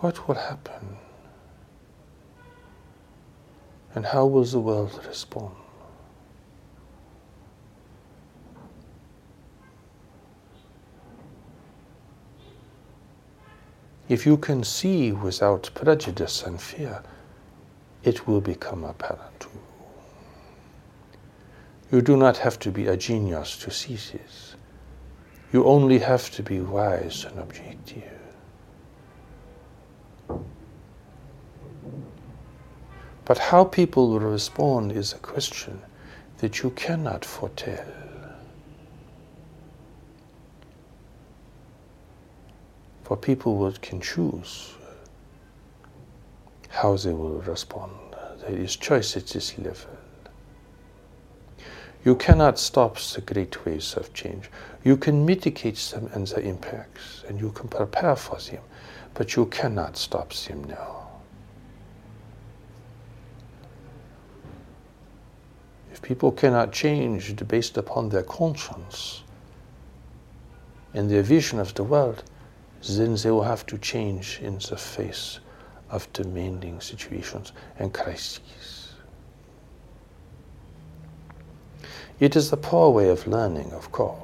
What 0.00 0.26
will 0.26 0.34
happen? 0.34 0.96
And 3.94 4.06
how 4.06 4.26
will 4.26 4.44
the 4.44 4.58
world 4.58 5.00
respond? 5.06 5.54
If 14.08 14.26
you 14.26 14.36
can 14.36 14.64
see 14.64 15.12
without 15.12 15.70
prejudice 15.74 16.42
and 16.42 16.60
fear, 16.60 17.04
it 18.02 18.26
will 18.26 18.40
become 18.40 18.82
apparent 18.82 19.38
to 19.40 19.48
you. 19.54 19.59
You 21.92 22.00
do 22.00 22.16
not 22.16 22.36
have 22.38 22.58
to 22.60 22.70
be 22.70 22.86
a 22.86 22.96
genius 22.96 23.56
to 23.58 23.70
see 23.70 23.94
this. 23.94 24.54
You 25.52 25.64
only 25.64 25.98
have 25.98 26.30
to 26.32 26.42
be 26.42 26.60
wise 26.60 27.24
and 27.24 27.38
objective. 27.40 28.04
But 33.24 33.38
how 33.38 33.64
people 33.64 34.08
will 34.10 34.20
respond 34.20 34.92
is 34.92 35.12
a 35.12 35.18
question 35.18 35.82
that 36.38 36.62
you 36.62 36.70
cannot 36.70 37.24
foretell. 37.24 37.86
For 43.02 43.16
people 43.16 43.72
can 43.82 44.00
choose 44.00 44.74
how 46.68 46.96
they 46.96 47.12
will 47.12 47.40
respond. 47.42 47.92
There 48.40 48.56
is 48.56 48.76
choice 48.76 49.16
at 49.16 49.26
this 49.26 49.58
level. 49.58 49.99
You 52.02 52.14
cannot 52.14 52.58
stop 52.58 52.96
the 52.98 53.20
great 53.20 53.66
waves 53.66 53.94
of 53.94 54.12
change. 54.14 54.50
You 54.82 54.96
can 54.96 55.26
mitigate 55.26 55.76
them 55.92 56.08
and 56.14 56.26
their 56.26 56.40
impacts, 56.40 57.24
and 57.28 57.38
you 57.38 57.50
can 57.50 57.68
prepare 57.68 58.16
for 58.16 58.38
them, 58.38 58.62
but 59.12 59.36
you 59.36 59.46
cannot 59.46 59.98
stop 59.98 60.32
them 60.32 60.64
now. 60.64 61.08
If 65.92 66.00
people 66.00 66.32
cannot 66.32 66.72
change 66.72 67.36
based 67.46 67.76
upon 67.76 68.08
their 68.08 68.22
conscience 68.22 69.22
and 70.94 71.10
their 71.10 71.22
vision 71.22 71.58
of 71.58 71.74
the 71.74 71.84
world, 71.84 72.24
then 72.88 73.14
they 73.16 73.30
will 73.30 73.42
have 73.42 73.66
to 73.66 73.76
change 73.76 74.40
in 74.40 74.54
the 74.54 74.76
face 74.76 75.40
of 75.90 76.10
demanding 76.14 76.80
situations 76.80 77.52
and 77.78 77.92
crises. 77.92 78.40
It 82.20 82.36
is 82.36 82.52
a 82.52 82.56
poor 82.56 82.90
way 82.90 83.08
of 83.08 83.26
learning, 83.26 83.72
of 83.72 83.90
course. 83.90 84.20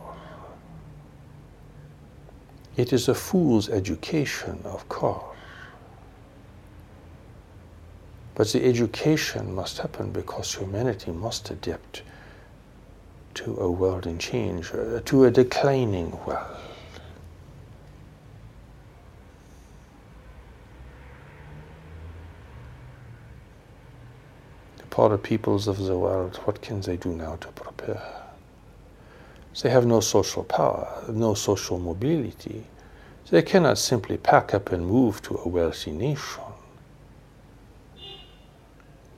It 2.77 2.93
is 2.93 3.09
a 3.09 3.15
fool's 3.15 3.71
education, 3.71 4.61
of 4.65 4.87
course. 4.91 5.25
But 8.35 8.49
the 8.49 8.63
education 8.67 9.55
must 9.55 9.79
happen 9.79 10.13
because 10.13 10.55
humanity 10.55 11.11
must 11.11 11.51
adapt 11.51 12.03
to 13.33 13.57
a 13.59 13.71
world 13.71 14.07
in 14.07 14.19
change, 14.19 14.73
uh, 14.75 15.01
to 15.07 15.25
a 15.25 15.31
declining 15.31 16.11
world. 16.27 16.57
Poorer 24.97 25.19
peoples 25.19 25.69
of 25.69 25.77
the 25.77 25.99
world, 25.99 26.37
what 26.47 26.63
can 26.63 26.81
they 26.81 26.97
do 26.97 27.11
now 27.11 27.37
to 27.37 27.49
prepare? 27.49 28.03
They 29.61 29.69
have 29.69 29.85
no 29.85 30.01
social 30.01 30.43
power, 30.43 31.05
no 31.11 31.35
social 31.35 31.79
mobility. 31.79 32.65
They 33.29 33.43
cannot 33.43 33.77
simply 33.77 34.17
pack 34.17 34.55
up 34.55 34.73
and 34.73 34.87
move 34.87 35.21
to 35.25 35.37
a 35.37 35.49
wealthy 35.49 35.91
nation. 35.91 36.45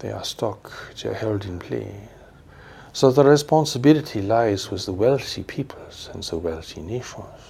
They 0.01 0.11
are 0.11 0.25
stuck, 0.25 0.73
they 1.01 1.11
are 1.11 1.15
held 1.15 1.45
in 1.45 1.61
place. 1.61 2.09
So 2.93 3.13
the 3.13 3.23
responsibility 3.23 4.21
lies 4.21 4.73
with 4.73 4.85
the 4.85 4.93
wealthy 4.93 5.45
peoples 5.45 6.11
and 6.13 6.25
the 6.25 6.39
wealthy 6.39 6.81
nations 6.81 7.41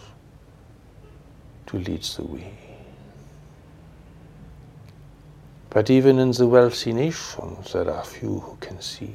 to 1.68 1.78
lead 1.78 2.02
the 2.02 2.24
way. 2.24 2.67
But 5.70 5.90
even 5.90 6.18
in 6.18 6.32
the 6.32 6.46
wealthy 6.46 6.92
nations, 6.92 7.72
there 7.72 7.90
are 7.90 8.04
few 8.04 8.40
who 8.40 8.56
can 8.60 8.80
see. 8.80 9.14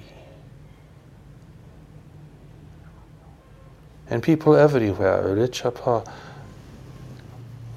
And 4.10 4.22
people 4.22 4.56
everywhere, 4.56 5.34
rich 5.34 5.66
or 5.66 5.72
poor, 5.72 6.04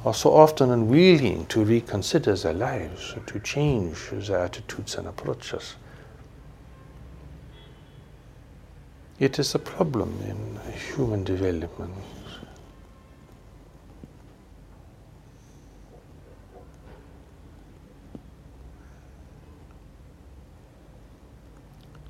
are 0.04 0.14
so 0.14 0.32
often 0.34 0.70
unwilling 0.70 1.46
to 1.46 1.64
reconsider 1.64 2.36
their 2.36 2.52
lives, 2.52 3.14
to 3.26 3.40
change 3.40 4.10
their 4.10 4.40
attitudes 4.40 4.94
and 4.96 5.08
approaches. 5.08 5.74
It 9.18 9.38
is 9.38 9.54
a 9.54 9.58
problem 9.58 10.20
in 10.28 10.60
human 10.70 11.24
development. 11.24 11.94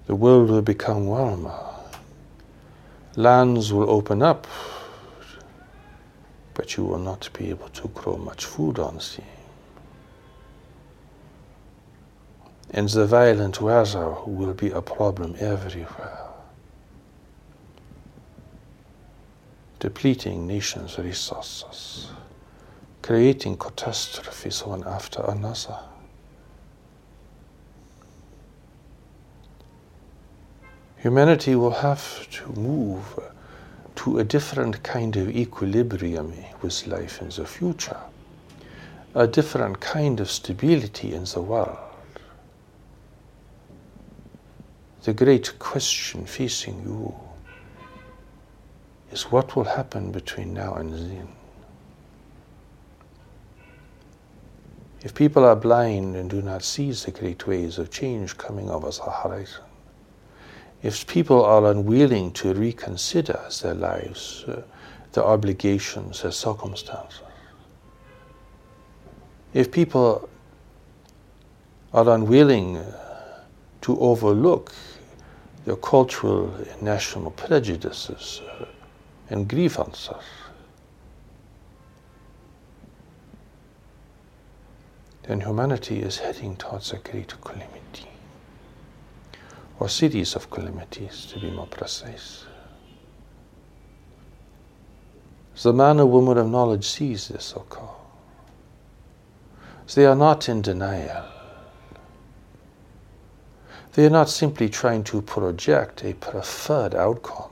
The 0.06 0.14
world 0.14 0.50
will 0.50 0.62
become 0.62 1.06
warmer. 1.06 1.58
Lands 3.16 3.72
will 3.72 3.90
open 3.90 4.22
up, 4.22 4.46
but 6.54 6.76
you 6.76 6.84
will 6.84 6.98
not 6.98 7.28
be 7.32 7.50
able 7.50 7.68
to 7.70 7.88
grow 7.88 8.16
much 8.16 8.44
food 8.44 8.78
on 8.78 9.00
sea. 9.00 9.24
and 12.70 12.88
the 12.90 13.06
violent 13.06 13.60
weather 13.60 14.14
will 14.26 14.52
be 14.52 14.70
a 14.70 14.82
problem 14.82 15.34
everywhere. 15.38 16.18
Depleting 19.78 20.46
nations' 20.46 20.98
resources, 20.98 22.10
creating 23.02 23.56
catastrophes 23.56 24.64
one 24.64 24.84
after 24.86 25.22
another. 25.22 25.78
Humanity 31.06 31.54
will 31.54 31.70
have 31.86 32.28
to 32.30 32.52
move 32.58 33.20
to 33.94 34.18
a 34.18 34.24
different 34.24 34.82
kind 34.82 35.14
of 35.14 35.28
equilibrium 35.28 36.32
with 36.62 36.84
life 36.88 37.22
in 37.22 37.28
the 37.28 37.46
future, 37.46 38.00
a 39.14 39.28
different 39.28 39.78
kind 39.78 40.18
of 40.18 40.28
stability 40.28 41.14
in 41.14 41.22
the 41.22 41.40
world. 41.40 41.78
The 45.04 45.12
great 45.12 45.56
question 45.60 46.26
facing 46.26 46.82
you 46.82 47.14
is 49.12 49.30
what 49.30 49.54
will 49.54 49.70
happen 49.78 50.10
between 50.10 50.54
now 50.54 50.74
and 50.74 50.92
then. 50.92 51.28
If 55.04 55.14
people 55.14 55.44
are 55.44 55.54
blind 55.54 56.16
and 56.16 56.28
do 56.28 56.42
not 56.42 56.64
see 56.64 56.90
the 56.90 57.12
great 57.12 57.46
waves 57.46 57.78
of 57.78 57.92
change 57.92 58.36
coming 58.36 58.68
over 58.68 58.90
the 58.90 59.08
horizon, 59.08 59.65
if 60.82 61.06
people 61.06 61.44
are 61.44 61.70
unwilling 61.70 62.32
to 62.32 62.52
reconsider 62.54 63.40
their 63.62 63.74
lives, 63.74 64.44
uh, 64.46 64.62
their 65.12 65.24
obligations, 65.24 66.22
their 66.22 66.32
circumstances, 66.32 67.20
if 69.54 69.72
people 69.72 70.28
are 71.94 72.08
unwilling 72.10 72.76
uh, 72.76 73.40
to 73.80 73.98
overlook 74.00 74.72
their 75.64 75.76
cultural 75.76 76.52
and 76.54 76.82
national 76.82 77.30
prejudices 77.30 78.42
uh, 78.60 78.66
and 79.30 79.48
grievances, 79.48 80.22
then 85.22 85.40
humanity 85.40 86.00
is 86.00 86.18
heading 86.18 86.54
towards 86.56 86.92
a 86.92 86.98
great 86.98 87.34
calamity 87.40 88.06
or 89.78 89.88
series 89.88 90.34
of 90.34 90.50
calamities 90.50 91.26
to 91.26 91.38
be 91.38 91.50
more 91.50 91.66
precise. 91.66 92.44
The 95.62 95.72
man 95.72 96.00
or 96.00 96.06
woman 96.06 96.38
of 96.38 96.48
knowledge 96.48 96.86
sees 96.86 97.28
this 97.28 97.52
occur. 97.52 97.88
So 99.86 100.00
they 100.00 100.06
are 100.06 100.16
not 100.16 100.48
in 100.48 100.62
denial. 100.62 101.24
They 103.94 104.04
are 104.04 104.10
not 104.10 104.28
simply 104.28 104.68
trying 104.68 105.04
to 105.04 105.22
project 105.22 106.04
a 106.04 106.12
preferred 106.12 106.94
outcome. 106.94 107.50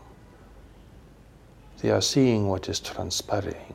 They 1.80 1.90
are 1.90 2.02
seeing 2.02 2.48
what 2.48 2.68
is 2.68 2.80
transpiring. 2.80 3.74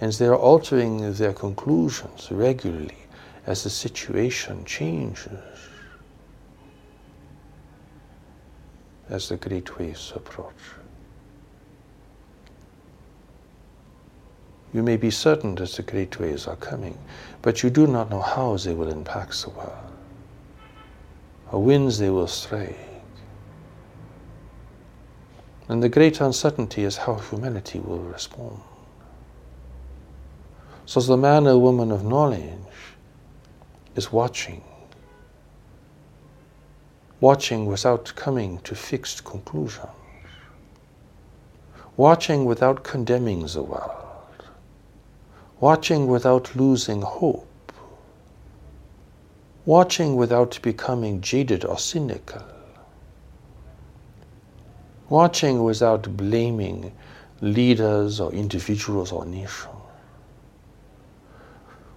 And 0.00 0.12
they 0.12 0.26
are 0.26 0.36
altering 0.36 1.12
their 1.14 1.32
conclusions 1.32 2.30
regularly 2.30 2.98
as 3.46 3.62
the 3.62 3.70
situation 3.70 4.64
changes. 4.64 5.55
As 9.08 9.28
the 9.28 9.36
great 9.36 9.78
waves 9.78 10.12
approach. 10.14 10.54
You 14.72 14.82
may 14.82 14.96
be 14.96 15.10
certain 15.10 15.54
that 15.54 15.70
the 15.70 15.82
great 15.82 16.18
waves 16.18 16.46
are 16.46 16.56
coming, 16.56 16.98
but 17.40 17.62
you 17.62 17.70
do 17.70 17.86
not 17.86 18.10
know 18.10 18.20
how 18.20 18.56
they 18.56 18.74
will 18.74 18.90
impact 18.90 19.42
the 19.42 19.50
world, 19.50 19.92
or 21.50 21.62
winds 21.62 21.98
they 21.98 22.10
will 22.10 22.26
strike. 22.26 22.76
And 25.68 25.82
the 25.82 25.88
great 25.88 26.20
uncertainty 26.20 26.84
is 26.84 26.96
how 26.96 27.14
humanity 27.14 27.80
will 27.80 28.00
respond. 28.00 28.60
So 30.84 31.00
the 31.00 31.16
man 31.16 31.46
or 31.46 31.58
woman 31.58 31.90
of 31.90 32.04
knowledge 32.04 32.52
is 33.96 34.12
watching 34.12 34.62
watching 37.20 37.66
without 37.66 38.12
coming 38.14 38.58
to 38.58 38.74
fixed 38.74 39.24
conclusions, 39.24 39.88
watching 41.96 42.44
without 42.44 42.84
condemning 42.84 43.46
the 43.46 43.62
world, 43.62 44.44
watching 45.60 46.06
without 46.06 46.54
losing 46.54 47.02
hope, 47.02 47.72
watching 49.64 50.16
without 50.16 50.58
becoming 50.62 51.20
jaded 51.20 51.64
or 51.64 51.78
cynical, 51.78 52.44
watching 55.08 55.62
without 55.62 56.16
blaming 56.16 56.92
leaders 57.40 58.20
or 58.20 58.32
individuals 58.32 59.12
or 59.12 59.24
nations 59.24 59.76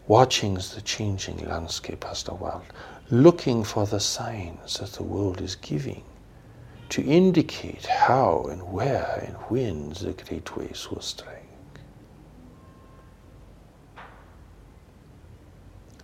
watching 0.09 0.55
the 0.55 0.81
changing 0.83 1.37
landscape 1.47 2.03
as 2.09 2.23
the 2.23 2.33
world 2.33 2.65
looking 3.11 3.63
for 3.63 3.85
the 3.87 3.99
signs 3.99 4.77
that 4.77 4.91
the 4.93 5.03
world 5.03 5.41
is 5.41 5.55
giving 5.55 6.03
to 6.89 7.03
indicate 7.03 7.85
how 7.85 8.47
and 8.49 8.61
where 8.71 9.23
and 9.25 9.35
when 9.49 9.89
the 9.89 10.13
great 10.27 10.55
waves 10.55 10.89
will 10.91 11.01
strike. 11.01 11.35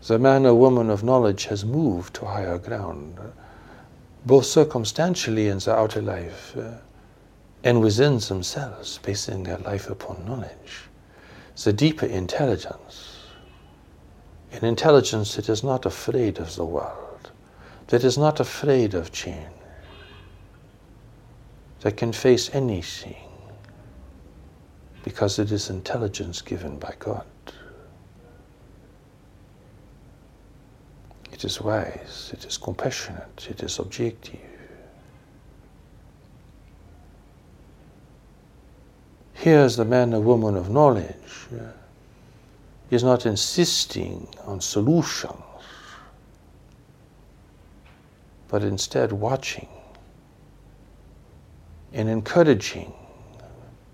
The 0.07 0.19
man 0.19 0.45
or 0.45 0.53
woman 0.53 0.91
of 0.91 1.03
knowledge 1.03 1.45
has 1.45 1.65
moved 1.65 2.13
to 2.15 2.25
higher 2.25 2.59
ground, 2.59 3.19
both 4.25 4.45
circumstantially 4.45 5.47
in 5.47 5.57
the 5.57 5.75
outer 5.75 6.01
life 6.01 6.55
uh, 6.55 6.75
and 7.63 7.81
within 7.81 8.19
themselves, 8.19 8.99
basing 8.99 9.43
their 9.43 9.57
life 9.57 9.89
upon 9.89 10.23
knowledge. 10.25 10.83
The 11.63 11.73
deeper 11.73 12.05
intelligence 12.05 13.14
an 14.55 14.65
intelligence 14.65 15.35
that 15.35 15.49
is 15.49 15.63
not 15.63 15.85
afraid 15.85 16.39
of 16.39 16.55
the 16.55 16.65
world, 16.65 17.31
that 17.87 18.03
is 18.03 18.17
not 18.17 18.39
afraid 18.39 18.93
of 18.93 19.11
change, 19.11 19.47
that 21.81 21.97
can 21.97 22.11
face 22.11 22.49
anything 22.53 23.15
because 25.03 25.37
it 25.37 25.51
is 25.51 25.69
intelligence 25.69 26.41
given 26.41 26.79
by 26.79 26.93
God. 26.97 27.25
It 31.31 31.43
is 31.43 31.61
wise, 31.61 32.31
it 32.33 32.45
is 32.45 32.57
compassionate, 32.57 33.47
it 33.49 33.61
is 33.61 33.77
objective. 33.77 34.39
Here 39.33 39.59
is 39.59 39.75
the 39.75 39.85
man 39.85 40.13
or 40.13 40.21
woman 40.21 40.55
of 40.55 40.71
knowledge 40.71 41.13
is 42.95 43.03
not 43.03 43.25
insisting 43.25 44.27
on 44.45 44.59
solutions, 44.61 45.35
but 48.47 48.63
instead 48.63 49.11
watching 49.11 49.67
and 51.93 52.09
encouraging 52.09 52.93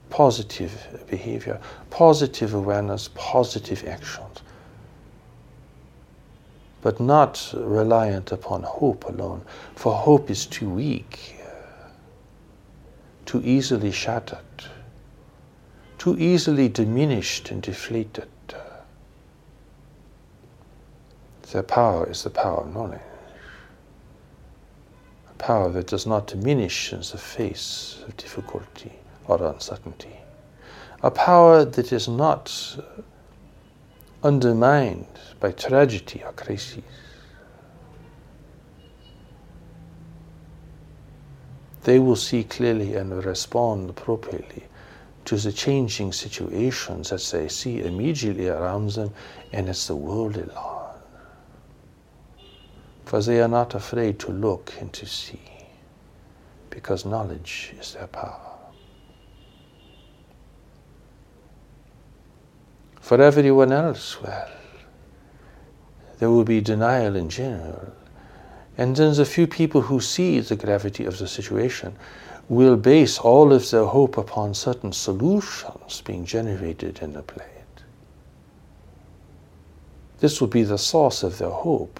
positive 0.10 1.06
behavior, 1.10 1.60
positive 1.90 2.54
awareness, 2.54 3.10
positive 3.16 3.88
actions, 3.88 4.40
but 6.82 7.00
not 7.00 7.52
reliant 7.56 8.32
upon 8.32 8.64
hope 8.64 9.06
alone, 9.06 9.42
for 9.76 9.94
hope 9.94 10.30
is 10.30 10.46
too 10.46 10.70
weak, 10.70 11.38
too 13.26 13.42
easily 13.44 13.92
shattered, 13.92 14.38
too 15.98 16.18
easily 16.20 16.68
diminished 16.68 17.52
and 17.52 17.62
deflated. 17.62 18.28
Their 21.52 21.64
power 21.64 22.10
is 22.10 22.24
the 22.24 22.30
power 22.30 22.62
of 22.62 22.74
knowledge. 22.74 23.02
A 25.30 25.34
power 25.34 25.70
that 25.70 25.88
does 25.88 26.08
not 26.08 26.28
diminish 26.28 26.94
in 26.94 27.00
the 27.00 27.18
face 27.18 28.02
of 28.08 28.16
difficulty 28.16 28.94
or 29.28 29.44
uncertainty. 29.44 30.16
A 31.04 31.12
power 31.12 31.66
that 31.66 31.92
is 31.92 32.08
not 32.08 32.78
undermined 34.24 35.08
by 35.42 35.52
tragedy 35.52 36.24
or 36.24 36.32
crises. 36.32 36.84
They 41.84 42.00
will 42.00 42.16
see 42.16 42.46
clearly 42.46 42.96
and 42.96 43.26
respond 43.26 43.90
appropriately 43.90 44.64
to 45.26 45.36
the 45.36 45.52
changing 45.52 46.14
situations 46.14 47.10
that 47.10 47.24
they 47.34 47.50
see 47.50 47.82
immediately 47.82 48.48
around 48.48 48.92
them 48.92 49.12
and 49.52 49.68
as 49.68 49.88
the 49.88 49.96
world 49.96 50.38
at 50.38 50.54
large 50.56 50.81
for 53.12 53.22
they 53.22 53.42
are 53.42 53.50
not 53.50 53.76
afraid 53.76 54.18
to 54.18 54.32
look 54.32 54.72
and 54.80 54.94
to 54.94 55.06
see, 55.06 55.42
because 56.70 57.04
knowledge 57.04 57.74
is 57.78 57.94
their 57.94 58.08
power. 58.08 58.58
For 63.02 63.22
everyone 63.22 63.74
else, 63.74 64.22
well, 64.22 64.50
there 66.20 66.30
will 66.30 66.46
be 66.46 66.62
denial 66.62 67.18
in 67.18 67.28
general, 67.28 67.92
And 68.78 68.96
then 68.96 69.14
the 69.14 69.26
few 69.26 69.46
people 69.46 69.82
who 69.82 70.00
see 70.00 70.40
the 70.40 70.56
gravity 70.56 71.04
of 71.04 71.18
the 71.18 71.28
situation 71.28 71.94
will 72.48 72.78
base 72.78 73.20
all 73.20 73.52
of 73.52 73.70
their 73.72 73.84
hope 73.84 74.18
upon 74.18 74.54
certain 74.54 74.94
solutions 74.94 76.00
being 76.00 76.24
generated 76.24 77.00
in 77.02 77.12
the 77.12 77.24
plate. 77.24 77.84
This 80.20 80.40
will 80.40 80.48
be 80.48 80.64
the 80.64 80.78
source 80.78 81.24
of 81.24 81.40
their 81.40 81.50
hope. 81.50 82.00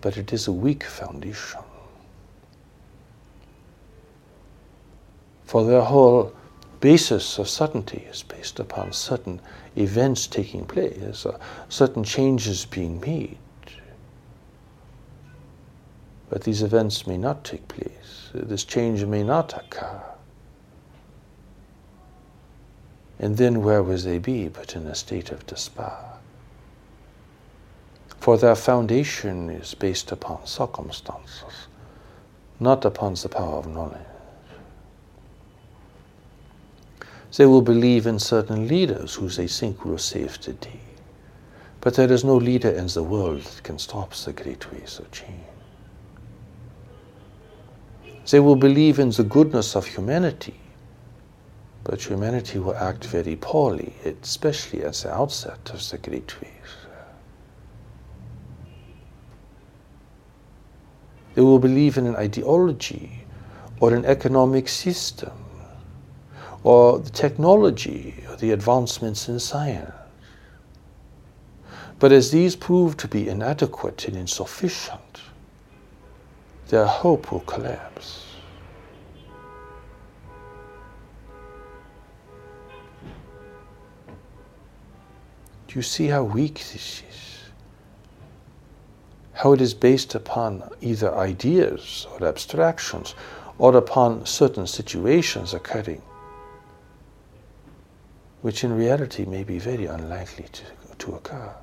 But 0.00 0.16
it 0.16 0.32
is 0.32 0.46
a 0.46 0.52
weak 0.52 0.84
foundation. 0.84 1.60
For 5.44 5.64
their 5.64 5.82
whole 5.82 6.32
basis 6.80 7.38
of 7.38 7.48
certainty 7.48 8.06
is 8.10 8.22
based 8.22 8.60
upon 8.60 8.92
certain 8.92 9.40
events 9.76 10.26
taking 10.26 10.64
place, 10.64 11.26
uh, 11.26 11.38
certain 11.68 12.04
changes 12.04 12.64
being 12.66 13.00
made. 13.00 13.38
But 16.30 16.44
these 16.44 16.62
events 16.62 17.06
may 17.06 17.16
not 17.16 17.44
take 17.44 17.66
place, 17.68 18.30
this 18.34 18.64
change 18.64 19.04
may 19.04 19.24
not 19.24 19.56
occur. 19.56 20.02
And 23.18 23.36
then 23.36 23.62
where 23.62 23.82
would 23.82 24.00
they 24.00 24.18
be 24.18 24.48
but 24.48 24.76
in 24.76 24.86
a 24.86 24.94
state 24.94 25.30
of 25.30 25.46
despair? 25.46 26.07
For 28.20 28.36
their 28.36 28.56
foundation 28.56 29.48
is 29.48 29.74
based 29.74 30.12
upon 30.12 30.46
circumstances, 30.46 31.68
not 32.60 32.84
upon 32.84 33.14
the 33.14 33.28
power 33.28 33.58
of 33.58 33.66
knowledge. 33.66 34.00
They 37.36 37.46
will 37.46 37.62
believe 37.62 38.06
in 38.06 38.18
certain 38.18 38.66
leaders 38.66 39.14
who 39.14 39.28
they 39.28 39.46
think 39.46 39.84
will 39.84 39.98
save 39.98 40.40
the 40.40 40.54
day. 40.54 40.80
But 41.80 41.94
there 41.94 42.10
is 42.10 42.24
no 42.24 42.36
leader 42.36 42.70
in 42.70 42.88
the 42.88 43.02
world 43.02 43.42
that 43.42 43.62
can 43.62 43.78
stop 43.78 44.12
the 44.14 44.32
great 44.32 44.72
waves 44.72 44.98
of 44.98 45.10
change. 45.12 45.44
They 48.30 48.40
will 48.40 48.56
believe 48.56 48.98
in 48.98 49.10
the 49.10 49.22
goodness 49.22 49.76
of 49.76 49.86
humanity, 49.86 50.60
but 51.84 52.06
humanity 52.10 52.58
will 52.58 52.74
act 52.76 53.04
very 53.04 53.36
poorly, 53.36 53.94
especially 54.04 54.82
at 54.82 54.94
the 54.94 55.14
outset 55.14 55.70
of 55.72 55.88
the 55.88 55.98
great 55.98 56.34
waves. 56.42 56.87
They 61.38 61.44
will 61.44 61.60
believe 61.60 61.96
in 61.96 62.08
an 62.08 62.16
ideology 62.16 63.24
or 63.78 63.94
an 63.94 64.04
economic 64.04 64.66
system 64.68 65.30
or 66.64 66.98
the 66.98 67.10
technology 67.10 68.24
or 68.28 68.34
the 68.34 68.50
advancements 68.50 69.28
in 69.28 69.38
science. 69.38 69.92
But 72.00 72.10
as 72.10 72.32
these 72.32 72.56
prove 72.56 72.96
to 72.96 73.06
be 73.06 73.28
inadequate 73.28 74.08
and 74.08 74.16
insufficient, 74.16 75.20
their 76.70 76.86
hope 76.86 77.30
will 77.30 77.46
collapse. 77.46 78.24
Do 85.68 85.78
you 85.78 85.82
see 85.82 86.08
how 86.08 86.24
weak 86.24 86.54
this 86.54 87.04
is? 87.08 87.27
How 89.38 89.52
it 89.52 89.60
is 89.60 89.74
based 89.74 90.14
upon 90.14 90.68
either 90.80 91.14
ideas 91.14 92.06
or 92.12 92.26
abstractions 92.26 93.14
or 93.58 93.76
upon 93.76 94.26
certain 94.26 94.66
situations 94.66 95.54
occurring 95.54 96.02
which 98.42 98.64
in 98.64 98.72
reality 98.72 99.24
may 99.24 99.42
be 99.44 99.58
very 99.58 99.86
unlikely 99.86 100.46
to, 100.52 100.62
to 100.98 101.14
occur. 101.14 101.54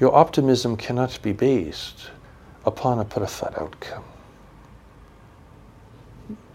Your 0.00 0.14
optimism 0.14 0.76
cannot 0.76 1.20
be 1.22 1.32
based 1.32 2.10
upon 2.64 2.98
a 2.98 3.04
preferred 3.04 3.54
outcome. 3.56 4.04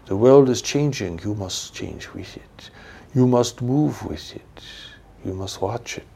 The 0.06 0.16
world 0.16 0.48
is 0.48 0.60
changing, 0.62 1.20
you 1.24 1.34
must 1.34 1.74
change 1.74 2.08
with 2.08 2.36
it. 2.36 2.70
You 3.14 3.26
must 3.26 3.62
move 3.62 4.04
with 4.04 4.34
it. 4.34 4.62
You 5.24 5.34
must 5.34 5.60
watch 5.62 5.98
it. 5.98 6.06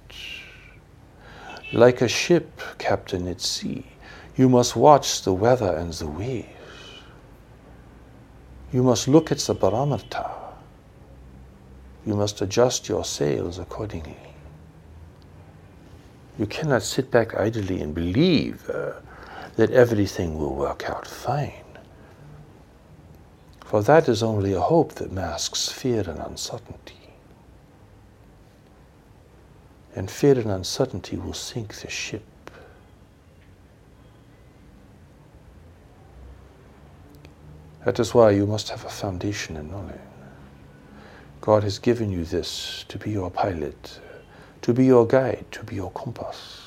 Like 1.74 2.00
a 2.00 2.08
ship 2.08 2.60
captain 2.78 3.28
at 3.28 3.40
sea, 3.40 3.84
you 4.36 4.48
must 4.48 4.74
watch 4.76 5.22
the 5.22 5.32
weather 5.32 5.76
and 5.76 5.92
the 5.92 6.06
waves 6.06 6.48
you 8.74 8.82
must 8.82 9.06
look 9.06 9.30
at 9.30 9.38
the 9.38 9.54
barometer. 9.54 10.28
You 12.04 12.16
must 12.16 12.42
adjust 12.42 12.88
your 12.88 13.04
sails 13.04 13.60
accordingly. 13.60 14.34
You 16.40 16.46
cannot 16.46 16.82
sit 16.82 17.08
back 17.08 17.36
idly 17.36 17.80
and 17.80 17.94
believe 17.94 18.68
uh, 18.68 18.94
that 19.54 19.70
everything 19.70 20.36
will 20.36 20.56
work 20.56 20.90
out 20.90 21.06
fine. 21.06 21.78
For 23.64 23.80
that 23.84 24.08
is 24.08 24.24
only 24.24 24.54
a 24.54 24.60
hope 24.60 24.94
that 24.94 25.12
masks 25.12 25.68
fear 25.68 26.00
and 26.00 26.18
uncertainty. 26.18 27.03
And 29.96 30.10
fear 30.10 30.38
and 30.38 30.50
uncertainty 30.50 31.16
will 31.16 31.34
sink 31.34 31.74
the 31.74 31.90
ship. 31.90 32.22
That 37.84 38.00
is 38.00 38.14
why 38.14 38.30
you 38.30 38.46
must 38.46 38.70
have 38.70 38.84
a 38.84 38.88
foundation 38.88 39.56
in 39.56 39.70
knowledge. 39.70 40.00
God 41.40 41.62
has 41.62 41.78
given 41.78 42.10
you 42.10 42.24
this 42.24 42.84
to 42.88 42.98
be 42.98 43.10
your 43.10 43.30
pilot, 43.30 44.00
to 44.62 44.72
be 44.72 44.86
your 44.86 45.06
guide, 45.06 45.44
to 45.52 45.62
be 45.62 45.76
your 45.76 45.90
compass. 45.90 46.62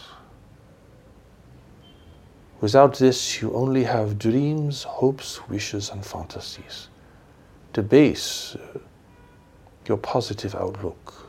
Without 2.62 2.98
this, 2.98 3.42
you 3.42 3.54
only 3.54 3.84
have 3.84 4.20
dreams, 4.20 4.84
hopes, 4.84 5.48
wishes, 5.50 5.90
and 5.90 6.06
fantasies 6.06 6.90
to 7.74 7.84
base 7.84 8.56
your 9.88 9.98
positive 9.98 10.56
outlook. 10.56 11.27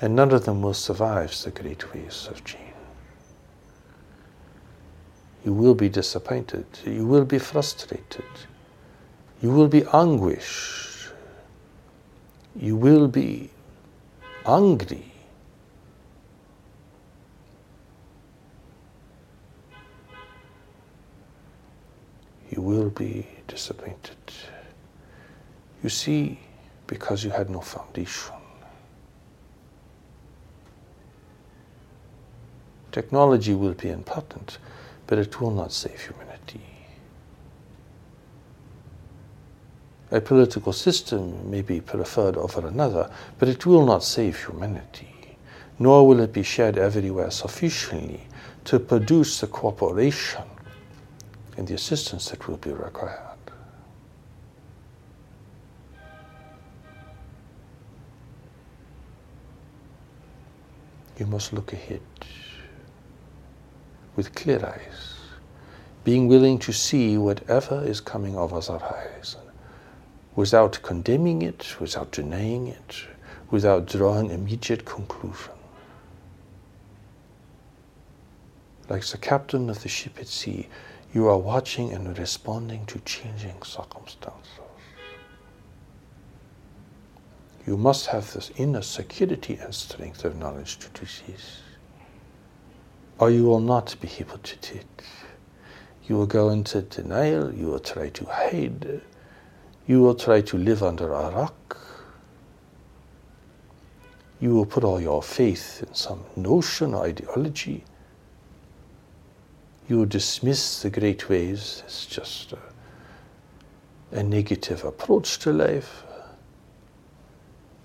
And 0.00 0.14
none 0.14 0.32
of 0.32 0.44
them 0.44 0.60
will 0.62 0.74
survive 0.74 1.34
the 1.42 1.50
great 1.50 1.94
waves 1.94 2.28
of 2.28 2.44
change. 2.44 2.62
You 5.44 5.52
will 5.52 5.74
be 5.74 5.88
disappointed. 5.88 6.66
You 6.84 7.06
will 7.06 7.24
be 7.24 7.38
frustrated. 7.38 8.24
You 9.40 9.50
will 9.50 9.68
be 9.68 9.84
anguished. 9.92 11.12
You 12.56 12.76
will 12.76 13.06
be 13.06 13.50
angry. 14.44 15.12
You 22.50 22.62
will 22.62 22.90
be 22.90 23.26
disappointed. 23.46 24.16
You 25.82 25.90
see, 25.90 26.40
because 26.86 27.22
you 27.22 27.30
had 27.30 27.50
no 27.50 27.60
foundation. 27.60 28.34
Technology 32.96 33.52
will 33.52 33.74
be 33.74 33.90
important 33.90 34.56
but 35.06 35.18
it 35.18 35.38
will 35.38 35.50
not 35.50 35.70
save 35.70 36.00
humanity. 36.00 36.62
A 40.10 40.18
political 40.18 40.72
system 40.72 41.50
may 41.50 41.60
be 41.60 41.82
preferred 41.82 42.38
over 42.38 42.66
another, 42.66 43.10
but 43.38 43.50
it 43.50 43.66
will 43.66 43.84
not 43.84 44.02
save 44.02 44.42
humanity, 44.46 45.36
nor 45.78 46.08
will 46.08 46.20
it 46.20 46.32
be 46.32 46.42
shared 46.42 46.78
everywhere 46.78 47.30
sufficiently 47.30 48.22
to 48.64 48.78
produce 48.78 49.42
the 49.42 49.46
cooperation 49.46 50.44
and 51.58 51.68
the 51.68 51.74
assistance 51.74 52.30
that 52.30 52.48
will 52.48 52.56
be 52.56 52.72
required. 52.72 53.20
You 61.18 61.26
must 61.26 61.52
look 61.52 61.74
ahead 61.74 62.00
with 64.16 64.34
clear 64.34 64.64
eyes, 64.64 65.14
being 66.02 66.26
willing 66.26 66.58
to 66.58 66.72
see 66.72 67.18
whatever 67.18 67.84
is 67.84 68.00
coming 68.00 68.34
over 68.34 68.60
our 68.72 68.82
eyes, 68.82 69.36
without 70.34 70.80
condemning 70.82 71.42
it, 71.42 71.78
without 71.78 72.10
denying 72.10 72.66
it, 72.66 72.96
without 73.50 73.86
drawing 73.86 74.30
immediate 74.30 74.84
conclusion. 74.84 75.52
Like 78.88 79.04
the 79.04 79.18
captain 79.18 79.68
of 79.68 79.82
the 79.82 79.88
ship 79.88 80.18
at 80.18 80.28
sea, 80.28 80.68
you 81.12 81.28
are 81.28 81.38
watching 81.38 81.92
and 81.92 82.18
responding 82.18 82.86
to 82.86 82.98
changing 83.00 83.62
circumstances. 83.62 84.52
You 87.66 87.76
must 87.76 88.06
have 88.06 88.32
this 88.32 88.52
inner 88.56 88.82
security 88.82 89.56
and 89.60 89.74
strength 89.74 90.24
of 90.24 90.36
knowledge 90.36 90.78
to 90.78 90.88
do 90.90 91.00
this 91.00 91.62
or 93.18 93.30
you 93.30 93.44
will 93.44 93.60
not 93.60 93.96
be 94.00 94.10
able 94.18 94.38
to 94.38 94.56
teach. 94.58 94.82
You 96.06 96.16
will 96.16 96.26
go 96.26 96.50
into 96.50 96.82
denial, 96.82 97.52
you 97.52 97.66
will 97.66 97.80
try 97.80 98.10
to 98.10 98.24
hide, 98.26 99.00
you 99.86 100.02
will 100.02 100.14
try 100.14 100.40
to 100.42 100.58
live 100.58 100.82
under 100.82 101.12
a 101.12 101.30
rock. 101.30 101.78
You 104.38 104.54
will 104.54 104.66
put 104.66 104.84
all 104.84 105.00
your 105.00 105.22
faith 105.22 105.82
in 105.86 105.94
some 105.94 106.24
notion 106.36 106.92
or 106.92 107.06
ideology. 107.06 107.84
You 109.88 109.98
will 109.98 110.06
dismiss 110.06 110.82
the 110.82 110.90
great 110.90 111.28
waves 111.28 111.82
as 111.86 112.04
just 112.06 112.52
a, 112.52 112.58
a 114.12 114.22
negative 114.22 114.84
approach 114.84 115.38
to 115.40 115.52
life. 115.52 116.02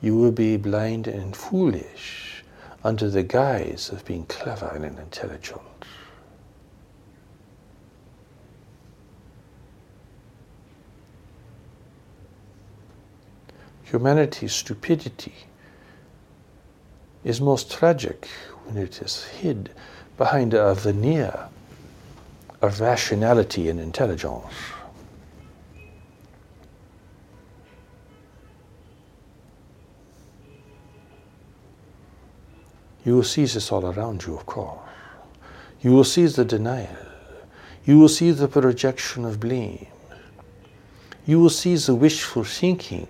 You 0.02 0.18
will 0.18 0.32
be 0.32 0.58
blind 0.58 1.08
and 1.08 1.36
foolish 1.36 2.31
under 2.84 3.10
the 3.10 3.24
guise 3.24 3.90
of 3.90 4.04
being 4.06 4.26
clever 4.26 4.72
and 4.74 4.86
intelligent. 4.86 5.62
Humanity's 13.84 14.54
stupidity 14.54 15.34
is 17.24 17.42
most 17.42 17.72
tragic 17.72 18.28
when 18.64 18.78
it 18.78 19.02
is 19.02 19.26
hid 19.26 19.70
behind 20.18 20.54
a 20.54 20.74
veneer 20.74 21.50
of 22.62 22.80
rationality 22.80 23.68
and 23.70 23.80
intelligence. 23.80 24.46
You 33.04 33.16
will 33.16 33.24
see 33.24 33.46
this 33.46 33.72
all 33.72 33.86
around 33.86 34.26
you, 34.26 34.36
of 34.36 34.46
course. 34.46 34.80
You 35.82 35.92
will 35.92 36.04
see 36.04 36.26
the 36.28 36.46
denial. 36.46 36.96
You 37.86 37.98
will 37.98 38.10
see 38.10 38.32
the 38.32 38.48
projection 38.48 39.26
of 39.26 39.40
blame. 39.40 39.88
You 41.26 41.40
will 41.40 41.50
see 41.50 41.76
the 41.76 41.96
wishful 41.96 42.44
thinking 42.44 43.08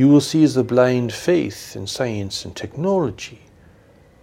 you 0.00 0.08
will 0.08 0.22
see 0.22 0.46
the 0.46 0.64
blind 0.64 1.12
faith 1.12 1.76
in 1.76 1.86
science 1.86 2.46
and 2.46 2.56
technology, 2.56 3.40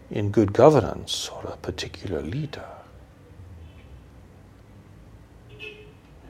in 0.10 0.32
good 0.32 0.52
governance 0.52 1.30
or 1.30 1.44
a 1.52 1.58
particular 1.58 2.24
leader. 2.24 2.66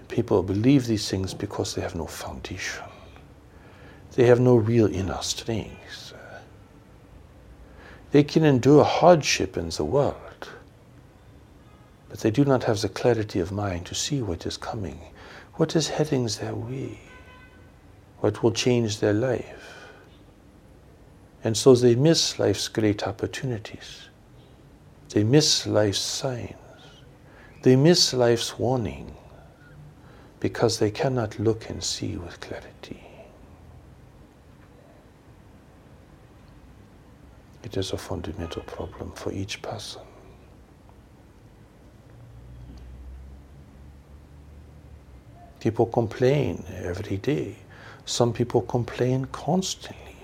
People 0.10 0.44
believe 0.44 0.86
these 0.86 1.10
things 1.10 1.34
because 1.34 1.76
they 1.76 1.82
have 1.82 1.96
no 1.96 2.08
foundation. 2.08 2.84
They 4.16 4.26
have 4.26 4.42
no 4.42 4.58
real 4.58 4.88
inner 4.88 5.22
strength. 5.22 6.07
They 8.12 8.24
can 8.24 8.44
endure 8.44 8.84
hardship 8.84 9.58
in 9.58 9.70
the 9.70 9.84
world, 9.84 10.50
but 12.10 12.20
they 12.20 12.32
do 12.32 12.46
not 12.46 12.64
have 12.64 12.82
the 12.82 12.90
clarity 12.90 13.40
of 13.40 13.52
mind 13.52 13.86
to 13.88 13.96
see 13.96 14.22
what 14.22 14.46
is 14.46 14.58
coming, 14.58 15.00
what 15.56 15.76
is 15.76 15.90
heading 15.90 16.28
their 16.28 16.56
way 16.56 17.00
what 18.20 18.42
will 18.42 18.52
change 18.52 19.00
their 19.00 19.14
life. 19.14 19.76
And 21.44 21.56
so 21.56 21.76
they 21.76 21.96
miss 21.96 22.40
life's 22.40 22.68
great 22.68 23.08
opportunities. 23.08 24.10
They 25.10 25.24
miss 25.24 25.68
life's 25.68 26.00
signs. 26.00 26.56
They 27.62 27.76
miss 27.76 28.14
life's 28.14 28.58
warning 28.58 29.16
because 30.40 30.80
they 30.80 30.92
cannot 30.92 31.40
look 31.40 31.70
and 31.70 31.84
see 31.84 32.18
with 32.18 32.40
clarity. 32.40 33.07
It 37.68 37.76
is 37.76 37.92
a 37.92 37.98
fundamental 37.98 38.62
problem 38.62 39.12
for 39.12 39.34
each 39.34 39.62
person. 39.62 40.02
People 45.60 45.88
complain 45.88 46.64
every 46.82 47.18
day 47.18 47.58
some 48.06 48.32
people 48.32 48.62
complain 48.62 49.26
constantly. 49.34 50.16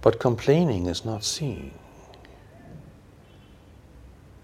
But 0.00 0.18
complaining 0.18 0.86
is 0.86 1.04
not 1.04 1.22
seeing. 1.22 1.78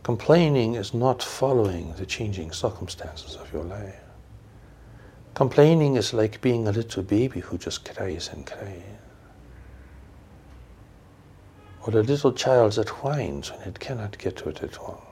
Complaining 0.05 0.77
is 0.77 0.95
not 0.95 1.21
following 1.21 1.95
the 1.95 2.07
changing 2.07 2.53
circumstances 2.53 3.35
of 3.35 3.53
your 3.53 3.65
life. 3.65 4.05
Complaining 5.35 5.97
is 5.97 6.15
like 6.15 6.41
being 6.41 6.69
a 6.69 6.73
little 6.73 7.03
baby 7.03 7.41
who 7.41 7.59
just 7.59 7.93
cries 7.93 8.31
and 8.33 8.47
cries. 8.47 9.00
Or 11.83 11.93
the 11.93 12.03
little 12.03 12.33
child 12.33 12.73
that 12.73 13.03
whines 13.03 13.51
when 13.51 13.63
it 13.63 13.81
cannot 13.81 14.19
get 14.19 14.45
what 14.45 14.63
it 14.63 14.81
wants. 14.83 15.05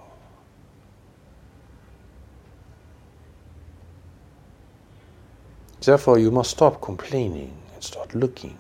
Therefore, 5.81 6.19
you 6.19 6.31
must 6.31 6.51
stop 6.51 6.83
complaining 6.83 7.57
and 7.75 7.83
start 7.83 8.15
looking 8.15 8.59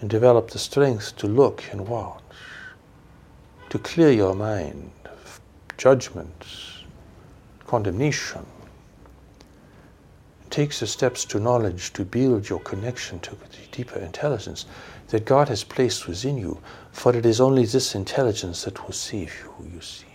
and 0.00 0.10
develop 0.10 0.50
the 0.50 0.58
strength 0.58 1.16
to 1.16 1.26
look 1.26 1.62
and 1.70 1.86
watch, 1.86 2.22
to 3.70 3.78
clear 3.78 4.10
your 4.10 4.34
mind 4.34 4.90
of 5.04 5.40
judgment, 5.78 6.44
condemnation. 7.66 8.44
Takes 10.50 10.80
the 10.80 10.86
steps 10.86 11.24
to 11.26 11.38
knowledge 11.38 11.92
to 11.92 12.04
build 12.04 12.48
your 12.48 12.60
connection 12.60 13.20
to 13.20 13.30
the 13.30 13.66
deeper 13.70 13.98
intelligence 13.98 14.66
that 15.14 15.24
God 15.24 15.48
has 15.48 15.62
placed 15.62 16.08
within 16.08 16.36
you, 16.36 16.58
for 16.90 17.14
it 17.14 17.24
is 17.24 17.40
only 17.40 17.64
this 17.64 17.94
intelligence 17.94 18.64
that 18.64 18.84
will 18.84 18.92
save 18.92 19.32
you, 19.44 19.70
you 19.72 19.80
see. 19.80 20.06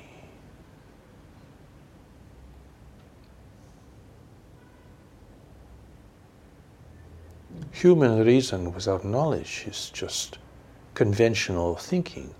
Human 7.71 8.25
reason 8.25 8.73
without 8.73 9.05
knowledge 9.05 9.63
is 9.65 9.89
just 9.91 10.37
conventional 10.95 11.77
thinking, 11.77 12.35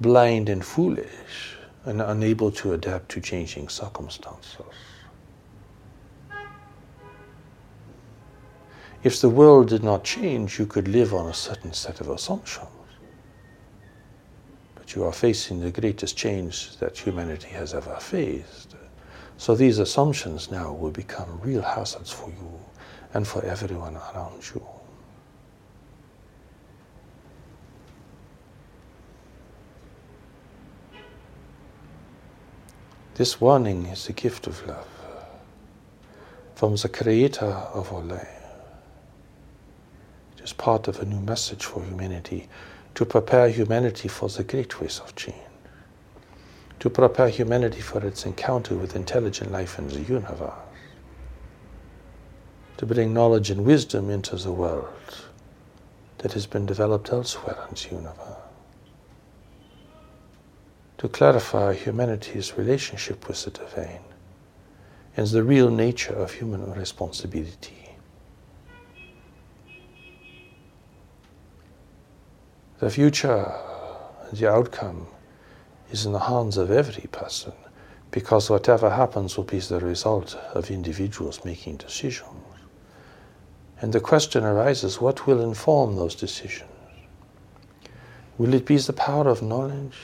blind 0.00 0.48
and 0.48 0.64
foolish, 0.64 1.56
and 1.84 2.00
unable 2.00 2.52
to 2.52 2.74
adapt 2.74 3.08
to 3.08 3.20
changing 3.20 3.68
circumstances. 3.68 4.54
If 9.04 9.20
the 9.20 9.28
world 9.28 9.68
did 9.68 9.84
not 9.84 10.02
change, 10.02 10.58
you 10.58 10.64
could 10.64 10.88
live 10.88 11.12
on 11.12 11.28
a 11.28 11.34
certain 11.34 11.74
set 11.74 12.00
of 12.00 12.08
assumptions. 12.08 12.70
But 14.74 14.94
you 14.94 15.04
are 15.04 15.12
facing 15.12 15.60
the 15.60 15.70
greatest 15.70 16.16
change 16.16 16.78
that 16.78 16.96
humanity 16.96 17.48
has 17.48 17.74
ever 17.74 17.96
faced. 18.00 18.74
So 19.36 19.54
these 19.54 19.78
assumptions 19.78 20.50
now 20.50 20.72
will 20.72 20.90
become 20.90 21.38
real 21.42 21.60
hazards 21.60 22.10
for 22.10 22.30
you 22.30 22.60
and 23.12 23.28
for 23.28 23.44
everyone 23.44 23.96
around 23.96 24.42
you. 24.54 24.66
This 33.16 33.38
warning 33.38 33.84
is 33.84 34.08
a 34.08 34.14
gift 34.14 34.46
of 34.46 34.66
love 34.66 34.88
from 36.54 36.76
the 36.76 36.88
Creator 36.88 37.44
of 37.44 37.92
all 37.92 38.02
life. 38.02 38.33
Is 40.44 40.52
part 40.52 40.86
of 40.88 41.00
a 41.00 41.04
new 41.04 41.20
message 41.20 41.64
for 41.64 41.82
humanity 41.82 42.48
to 42.94 43.04
prepare 43.04 43.48
humanity 43.48 44.08
for 44.08 44.28
the 44.28 44.44
great 44.44 44.78
waves 44.80 45.00
of 45.00 45.16
change, 45.16 45.36
to 46.78 46.90
prepare 46.90 47.30
humanity 47.30 47.80
for 47.80 48.06
its 48.06 48.26
encounter 48.26 48.76
with 48.76 48.94
intelligent 48.94 49.50
life 49.50 49.78
in 49.78 49.88
the 49.88 50.02
universe, 50.02 50.52
to 52.76 52.86
bring 52.86 53.14
knowledge 53.14 53.50
and 53.50 53.64
wisdom 53.64 54.10
into 54.10 54.36
the 54.36 54.52
world 54.52 55.24
that 56.18 56.34
has 56.34 56.46
been 56.46 56.66
developed 56.66 57.10
elsewhere 57.10 57.64
in 57.70 57.74
the 57.74 57.96
universe 57.96 58.44
to 61.04 61.08
clarify 61.10 61.74
humanity's 61.74 62.56
relationship 62.56 63.28
with 63.28 63.44
the 63.44 63.50
divine 63.50 64.00
and 65.18 65.26
the 65.26 65.42
real 65.42 65.68
nature 65.68 66.14
of 66.14 66.32
human 66.32 66.72
responsibility. 66.72 67.83
The 72.80 72.90
future, 72.90 73.52
the 74.32 74.50
outcome, 74.50 75.06
is 75.90 76.06
in 76.06 76.12
the 76.12 76.18
hands 76.18 76.56
of 76.56 76.70
every 76.70 77.08
person 77.12 77.52
because 78.10 78.50
whatever 78.50 78.90
happens 78.90 79.36
will 79.36 79.44
be 79.44 79.58
the 79.58 79.80
result 79.80 80.36
of 80.54 80.70
individuals 80.70 81.44
making 81.44 81.76
decisions. 81.76 82.30
And 83.80 83.92
the 83.92 84.00
question 84.00 84.44
arises 84.44 85.00
what 85.00 85.26
will 85.26 85.40
inform 85.40 85.96
those 85.96 86.14
decisions? 86.14 86.70
Will 88.38 88.54
it 88.54 88.66
be 88.66 88.76
the 88.78 88.92
power 88.92 89.28
of 89.28 89.42
knowledge? 89.42 89.98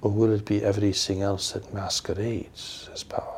Or 0.00 0.10
will 0.10 0.32
it 0.32 0.44
be 0.44 0.62
everything 0.62 1.22
else 1.22 1.52
that 1.52 1.72
masquerades 1.72 2.88
as 2.92 3.04
power? 3.04 3.33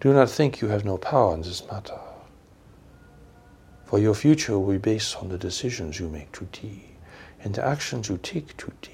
Do 0.00 0.12
not 0.12 0.30
think 0.30 0.60
you 0.60 0.68
have 0.68 0.84
no 0.84 0.96
power 0.96 1.34
in 1.34 1.42
this 1.42 1.66
matter, 1.70 1.98
for 3.84 3.98
your 3.98 4.14
future 4.14 4.56
will 4.58 4.72
be 4.72 4.78
based 4.78 5.16
on 5.16 5.28
the 5.28 5.38
decisions 5.38 5.98
you 5.98 6.08
make 6.08 6.30
today 6.30 6.82
and 7.42 7.54
the 7.54 7.64
actions 7.66 8.08
you 8.08 8.18
take 8.18 8.56
today. 8.56 8.92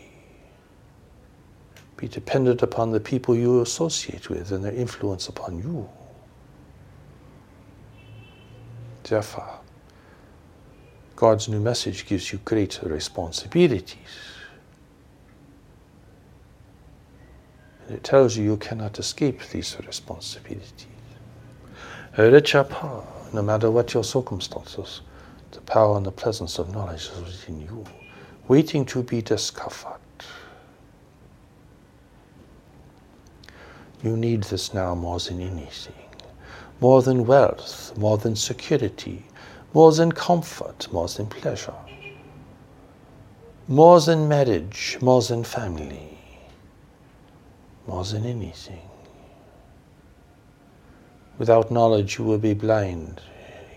be 1.97 2.09
dependent 2.09 2.63
upon 2.63 2.91
the 2.91 3.01
people 3.01 3.37
you 3.37 3.61
associate 3.61 4.29
with 4.29 4.51
and 4.51 4.65
their 4.65 4.73
influence 4.73 5.29
upon 5.29 5.59
you. 5.59 5.89
Therefore, 9.05 9.61
God's 11.17 11.49
new 11.49 11.61
message 11.61 12.07
gives 12.07 12.33
you 12.33 12.41
great 12.45 12.81
responsibilities. 12.83 13.97
And 17.87 17.97
it 17.97 18.03
tells 18.03 18.37
you 18.37 18.45
you 18.45 18.57
cannot 18.57 18.99
escape 18.99 19.41
these 19.49 19.77
responsibilities. 19.87 20.94
No 22.17 23.43
matter 23.43 23.73
what 23.73 23.93
your 23.93 24.05
circumstances, 24.05 25.01
the 25.51 25.61
power 25.63 25.97
and 25.97 26.07
the 26.07 26.13
presence 26.13 26.61
of 26.61 26.73
knowledge 26.73 27.11
is 27.13 27.21
within 27.21 27.61
you, 27.61 27.85
waiting 28.47 28.85
to 28.87 29.03
be 29.03 29.21
discovered. 29.21 29.99
You 34.03 34.17
need 34.17 34.45
this 34.45 34.73
now 34.73 34.95
more 34.95 35.19
than 35.19 35.41
anything, 35.41 35.95
more 36.81 37.03
than 37.03 37.27
wealth, 37.27 37.97
more 37.97 38.17
than 38.19 38.37
security, 38.37 39.25
more 39.73 39.91
than 39.91 40.13
comfort, 40.13 40.87
more 40.93 41.09
than 41.09 41.27
pleasure, 41.27 41.75
more 43.67 44.01
than 44.01 44.29
marriage, 44.29 44.99
more 45.01 45.23
than 45.23 45.43
family, 45.43 46.19
more 47.89 48.05
than 48.05 48.25
anything. 48.25 48.89
Without 51.39 51.71
knowledge, 51.71 52.19
you 52.19 52.25
will 52.25 52.39
be 52.39 52.55
blind. 52.55 53.21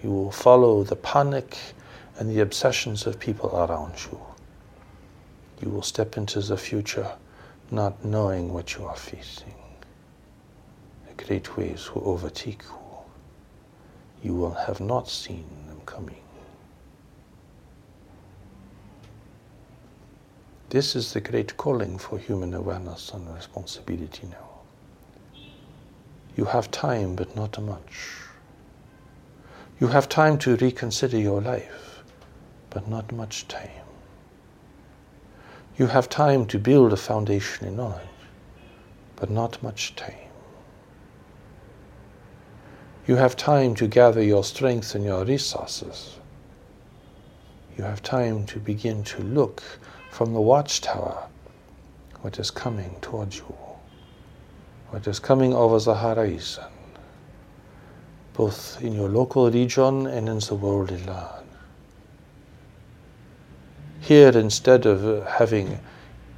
You 0.03 0.11
will 0.11 0.31
follow 0.31 0.83
the 0.83 0.95
panic 0.95 1.57
and 2.19 2.29
the 2.29 2.41
obsessions 2.41 3.07
of 3.07 3.19
people 3.19 3.55
around 3.55 3.93
you. 4.05 4.19
You 5.61 5.69
will 5.69 5.81
step 5.81 6.17
into 6.17 6.39
the 6.39 6.57
future 6.57 7.11
not 7.71 8.05
knowing 8.05 8.53
what 8.53 8.75
you 8.75 8.85
are 8.85 8.95
facing 8.95 9.53
The 11.07 11.23
great 11.23 11.57
waves 11.57 11.93
will 11.93 12.07
overtake 12.07 12.63
you. 12.63 12.77
You 14.23 14.35
will 14.35 14.53
have 14.53 14.79
not 14.79 15.09
seen 15.09 15.45
them 15.67 15.81
coming. 15.85 16.21
This 20.69 20.95
is 20.95 21.13
the 21.13 21.21
great 21.21 21.57
calling 21.57 21.97
for 21.97 22.17
human 22.17 22.53
awareness 22.53 23.11
and 23.13 23.33
responsibility 23.33 24.27
now. 24.27 24.46
You 26.37 26.45
have 26.45 26.71
time, 26.71 27.15
but 27.15 27.35
not 27.35 27.61
much. 27.61 28.11
You 29.79 29.87
have 29.87 30.07
time 30.07 30.37
to 30.39 30.55
reconsider 30.55 31.17
your 31.17 31.41
life, 31.41 32.03
but 32.69 32.87
not 32.87 33.11
much 33.11 33.47
time. 33.47 33.85
You 35.77 35.87
have 35.87 36.09
time 36.09 36.45
to 36.47 36.59
build 36.59 36.93
a 36.93 36.97
foundation 36.97 37.67
in 37.67 37.75
knowledge, 37.75 38.07
but 39.15 39.29
not 39.29 39.61
much 39.61 39.95
time. 39.95 40.13
You 43.07 43.15
have 43.15 43.35
time 43.35 43.75
to 43.75 43.87
gather 43.87 44.21
your 44.21 44.43
strength 44.43 44.95
and 44.95 45.03
your 45.03 45.25
resources. 45.25 46.17
You 47.77 47.83
have 47.83 48.01
time 48.01 48.45
to 48.47 48.59
begin 48.59 49.03
to 49.05 49.23
look 49.23 49.63
from 50.09 50.33
the 50.33 50.41
watchtower 50.41 51.27
what 52.21 52.39
is 52.39 52.51
coming 52.51 52.95
towards 53.01 53.37
you, 53.37 53.55
what 54.89 55.05
is 55.07 55.19
coming 55.19 55.53
over 55.53 55.79
the 55.79 55.95
horizon, 55.95 56.63
both 58.33 58.81
in 58.81 58.93
your 58.93 59.09
local 59.09 59.51
region 59.51 60.07
and 60.07 60.29
in 60.29 60.39
the 60.39 60.55
world 60.55 60.91
at 60.91 61.05
large. 61.05 61.43
Here, 63.99 64.29
instead 64.29 64.85
of 64.85 65.05
uh, 65.05 65.25
having 65.29 65.79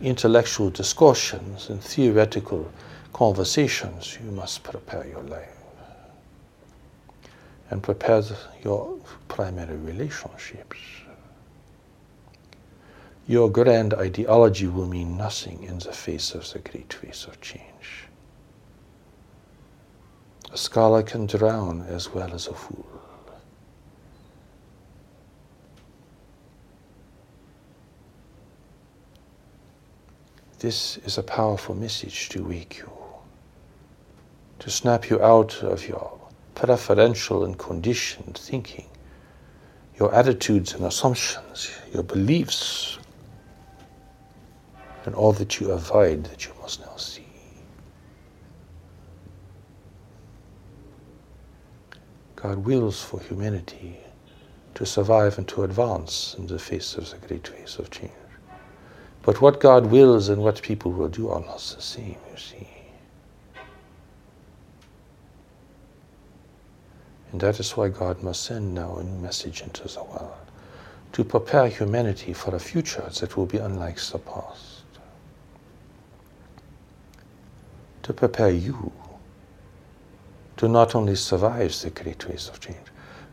intellectual 0.02 0.72
discussions 0.72 1.70
and 1.70 1.80
theoretical 1.80 2.72
conversations, 3.14 4.18
you 4.24 4.32
must 4.32 4.64
prepare 4.64 5.06
your 5.06 5.22
life 5.24 5.56
and 7.70 7.84
prepare 7.84 8.24
your 8.64 8.98
primary 9.28 9.78
relationships. 9.78 10.78
Your 13.28 13.52
grand 13.52 13.94
ideology 13.94 14.66
will 14.66 14.88
mean 14.88 15.16
nothing 15.16 15.62
in 15.64 15.78
the 15.78 15.92
face 15.92 16.34
of 16.34 16.52
the 16.52 16.60
great 16.60 16.98
waves 17.04 17.26
of 17.28 17.40
change. 17.42 18.09
A 20.52 20.58
scholar 20.58 21.04
can 21.04 21.28
drown 21.28 21.82
as 21.88 22.10
well 22.14 22.34
as 22.34 22.48
a 22.48 22.54
fool. 22.54 22.88
This 30.60 30.98
is 31.06 31.18
a 31.18 31.24
powerful 31.24 31.74
message 31.74 32.28
to 32.30 32.44
wake 32.44 32.80
you, 32.80 32.92
to 34.60 34.70
snap 34.70 35.10
you 35.10 35.22
out 35.22 35.64
of 35.64 35.88
your 35.88 36.20
preferential 36.54 37.46
and 37.46 37.58
conditioned 37.58 38.38
thinking, 38.38 38.90
your 39.98 40.14
attitudes 40.14 40.74
and 40.74 40.84
assumptions, 40.84 41.72
your 41.94 42.04
beliefs, 42.04 43.00
and 45.06 45.16
all 45.16 45.32
that 45.32 45.62
you 45.62 45.72
avoid 45.72 46.26
that 46.26 46.46
you 46.46 46.52
must 46.62 46.82
now 46.82 46.96
see. 46.98 47.29
God 52.42 52.60
wills 52.60 53.04
for 53.04 53.20
humanity 53.20 53.98
to 54.76 54.86
survive 54.86 55.38
and 55.38 55.48
to 55.50 55.64
advance 55.64 56.36
in 56.38 56.48
the 56.48 56.58
face 56.58 56.96
of 56.96 57.10
the 57.10 57.28
great 57.28 57.52
waves 57.52 57.78
of 57.78 57.90
change. 57.90 58.14
But 59.24 59.42
what 59.42 59.60
God 59.60 59.88
wills 59.88 60.30
and 60.30 60.42
what 60.42 60.62
people 60.62 60.92
will 60.92 61.10
do 61.10 61.30
are 61.30 61.42
not 61.42 61.60
the 61.60 61.82
same, 61.82 62.16
you 62.32 62.38
see. 62.38 62.68
And 67.32 67.42
that 67.42 67.60
is 67.60 67.76
why 67.76 67.90
God 67.90 68.24
must 68.24 68.44
send 68.44 68.74
now 68.74 68.96
a 68.96 69.04
new 69.04 69.20
message 69.20 69.62
into 69.62 69.88
the 69.88 70.04
world 70.04 70.32
to 71.12 71.24
prepare 71.24 71.68
humanity 71.68 72.34
for 72.34 72.56
a 72.56 72.60
future 72.60 73.08
that 73.20 73.36
will 73.36 73.46
be 73.46 73.58
unlike 73.58 74.00
the 74.00 74.18
past. 74.20 74.84
To 78.04 78.14
prepare 78.14 78.50
you 78.50 78.92
to 80.60 80.68
not 80.68 80.94
only 80.94 81.16
survive 81.16 81.74
the 81.82 81.90
great 81.90 82.28
waves 82.28 82.50
of 82.50 82.60
change, 82.60 82.88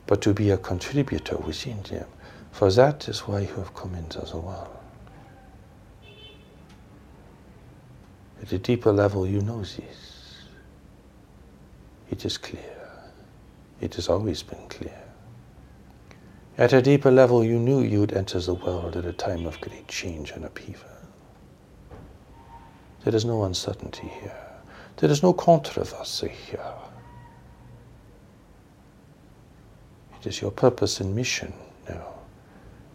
but 0.06 0.22
to 0.22 0.32
be 0.32 0.50
a 0.50 0.56
contributor 0.56 1.36
within 1.38 1.82
them. 1.82 2.06
For 2.52 2.70
that 2.70 3.08
is 3.08 3.18
why 3.26 3.40
you 3.40 3.54
have 3.56 3.74
come 3.74 3.96
into 3.96 4.20
the 4.20 4.36
world. 4.36 4.78
At 8.40 8.52
a 8.52 8.58
deeper 8.58 8.92
level, 8.92 9.26
you 9.26 9.40
know 9.40 9.62
this. 9.62 10.44
It 12.12 12.24
is 12.24 12.38
clear. 12.38 12.92
It 13.80 13.96
has 13.96 14.08
always 14.08 14.44
been 14.44 14.68
clear. 14.68 15.02
At 16.56 16.72
a 16.72 16.80
deeper 16.80 17.10
level, 17.10 17.42
you 17.42 17.58
knew 17.58 17.80
you 17.80 17.98
would 17.98 18.12
enter 18.12 18.38
the 18.38 18.54
world 18.54 18.96
at 18.96 19.04
a 19.04 19.12
time 19.12 19.46
of 19.46 19.60
great 19.60 19.88
change 19.88 20.30
and 20.30 20.44
upheaval. 20.44 20.88
There 23.02 23.16
is 23.16 23.24
no 23.24 23.42
uncertainty 23.42 24.06
here. 24.20 24.46
There 24.98 25.10
is 25.10 25.24
no 25.24 25.32
controversy 25.32 26.28
here. 26.28 26.72
It 30.20 30.26
is 30.26 30.40
your 30.40 30.50
purpose 30.50 31.00
and 31.00 31.14
mission 31.14 31.52
now 31.88 32.14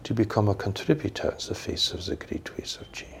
to 0.04 0.14
become 0.14 0.48
a 0.48 0.54
contributor 0.54 1.30
in 1.30 1.46
the 1.48 1.54
face 1.54 1.92
of 1.92 2.04
the 2.06 2.16
great 2.16 2.56
waves 2.56 2.78
of 2.80 2.90
change. 2.92 3.16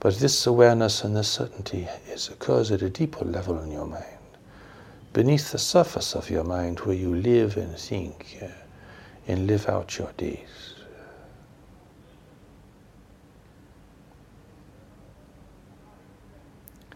But 0.00 0.16
this 0.18 0.46
awareness 0.46 1.02
and 1.02 1.16
this 1.16 1.28
certainty 1.28 1.88
is, 2.08 2.28
occurs 2.28 2.70
at 2.70 2.82
a 2.82 2.90
deeper 2.90 3.24
level 3.24 3.60
in 3.60 3.72
your 3.72 3.86
mind 3.86 4.04
beneath 5.12 5.50
the 5.50 5.58
surface 5.58 6.14
of 6.14 6.30
your 6.30 6.44
mind 6.44 6.78
where 6.80 6.94
you 6.94 7.14
live 7.14 7.56
and 7.56 7.76
think 7.76 8.38
uh, 8.42 8.46
and 9.26 9.46
live 9.46 9.68
out 9.68 9.98
your 9.98 10.12
days. 10.16 10.74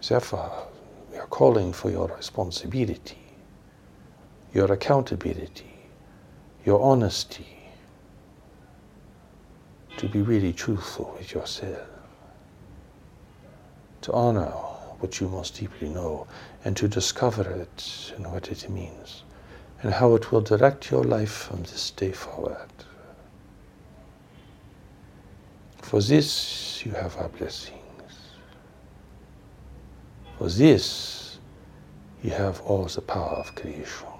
Therefore, 0.08 0.68
we 1.10 1.18
are 1.18 1.26
calling 1.26 1.72
for 1.72 1.90
your 1.90 2.08
responsibility, 2.16 3.21
your 4.52 4.72
accountability, 4.72 5.72
your 6.64 6.80
honesty, 6.82 7.46
to 9.96 10.08
be 10.08 10.22
really 10.22 10.52
truthful 10.52 11.14
with 11.18 11.32
yourself, 11.32 11.88
to 14.02 14.12
honor 14.12 14.50
what 15.00 15.20
you 15.20 15.28
most 15.28 15.58
deeply 15.58 15.88
know 15.88 16.26
and 16.64 16.76
to 16.76 16.88
discover 16.88 17.42
it 17.42 18.12
and 18.16 18.30
what 18.30 18.50
it 18.50 18.68
means 18.70 19.24
and 19.82 19.92
how 19.92 20.14
it 20.14 20.30
will 20.30 20.40
direct 20.40 20.90
your 20.90 21.02
life 21.02 21.30
from 21.30 21.62
this 21.62 21.90
day 21.90 22.12
forward. 22.12 22.68
For 25.78 26.00
this 26.00 26.86
you 26.86 26.92
have 26.92 27.16
our 27.16 27.28
blessings. 27.28 27.80
For 30.38 30.48
this 30.48 31.38
you 32.22 32.30
have 32.30 32.60
all 32.62 32.84
the 32.84 33.00
power 33.00 33.36
of 33.36 33.54
creation. 33.56 34.11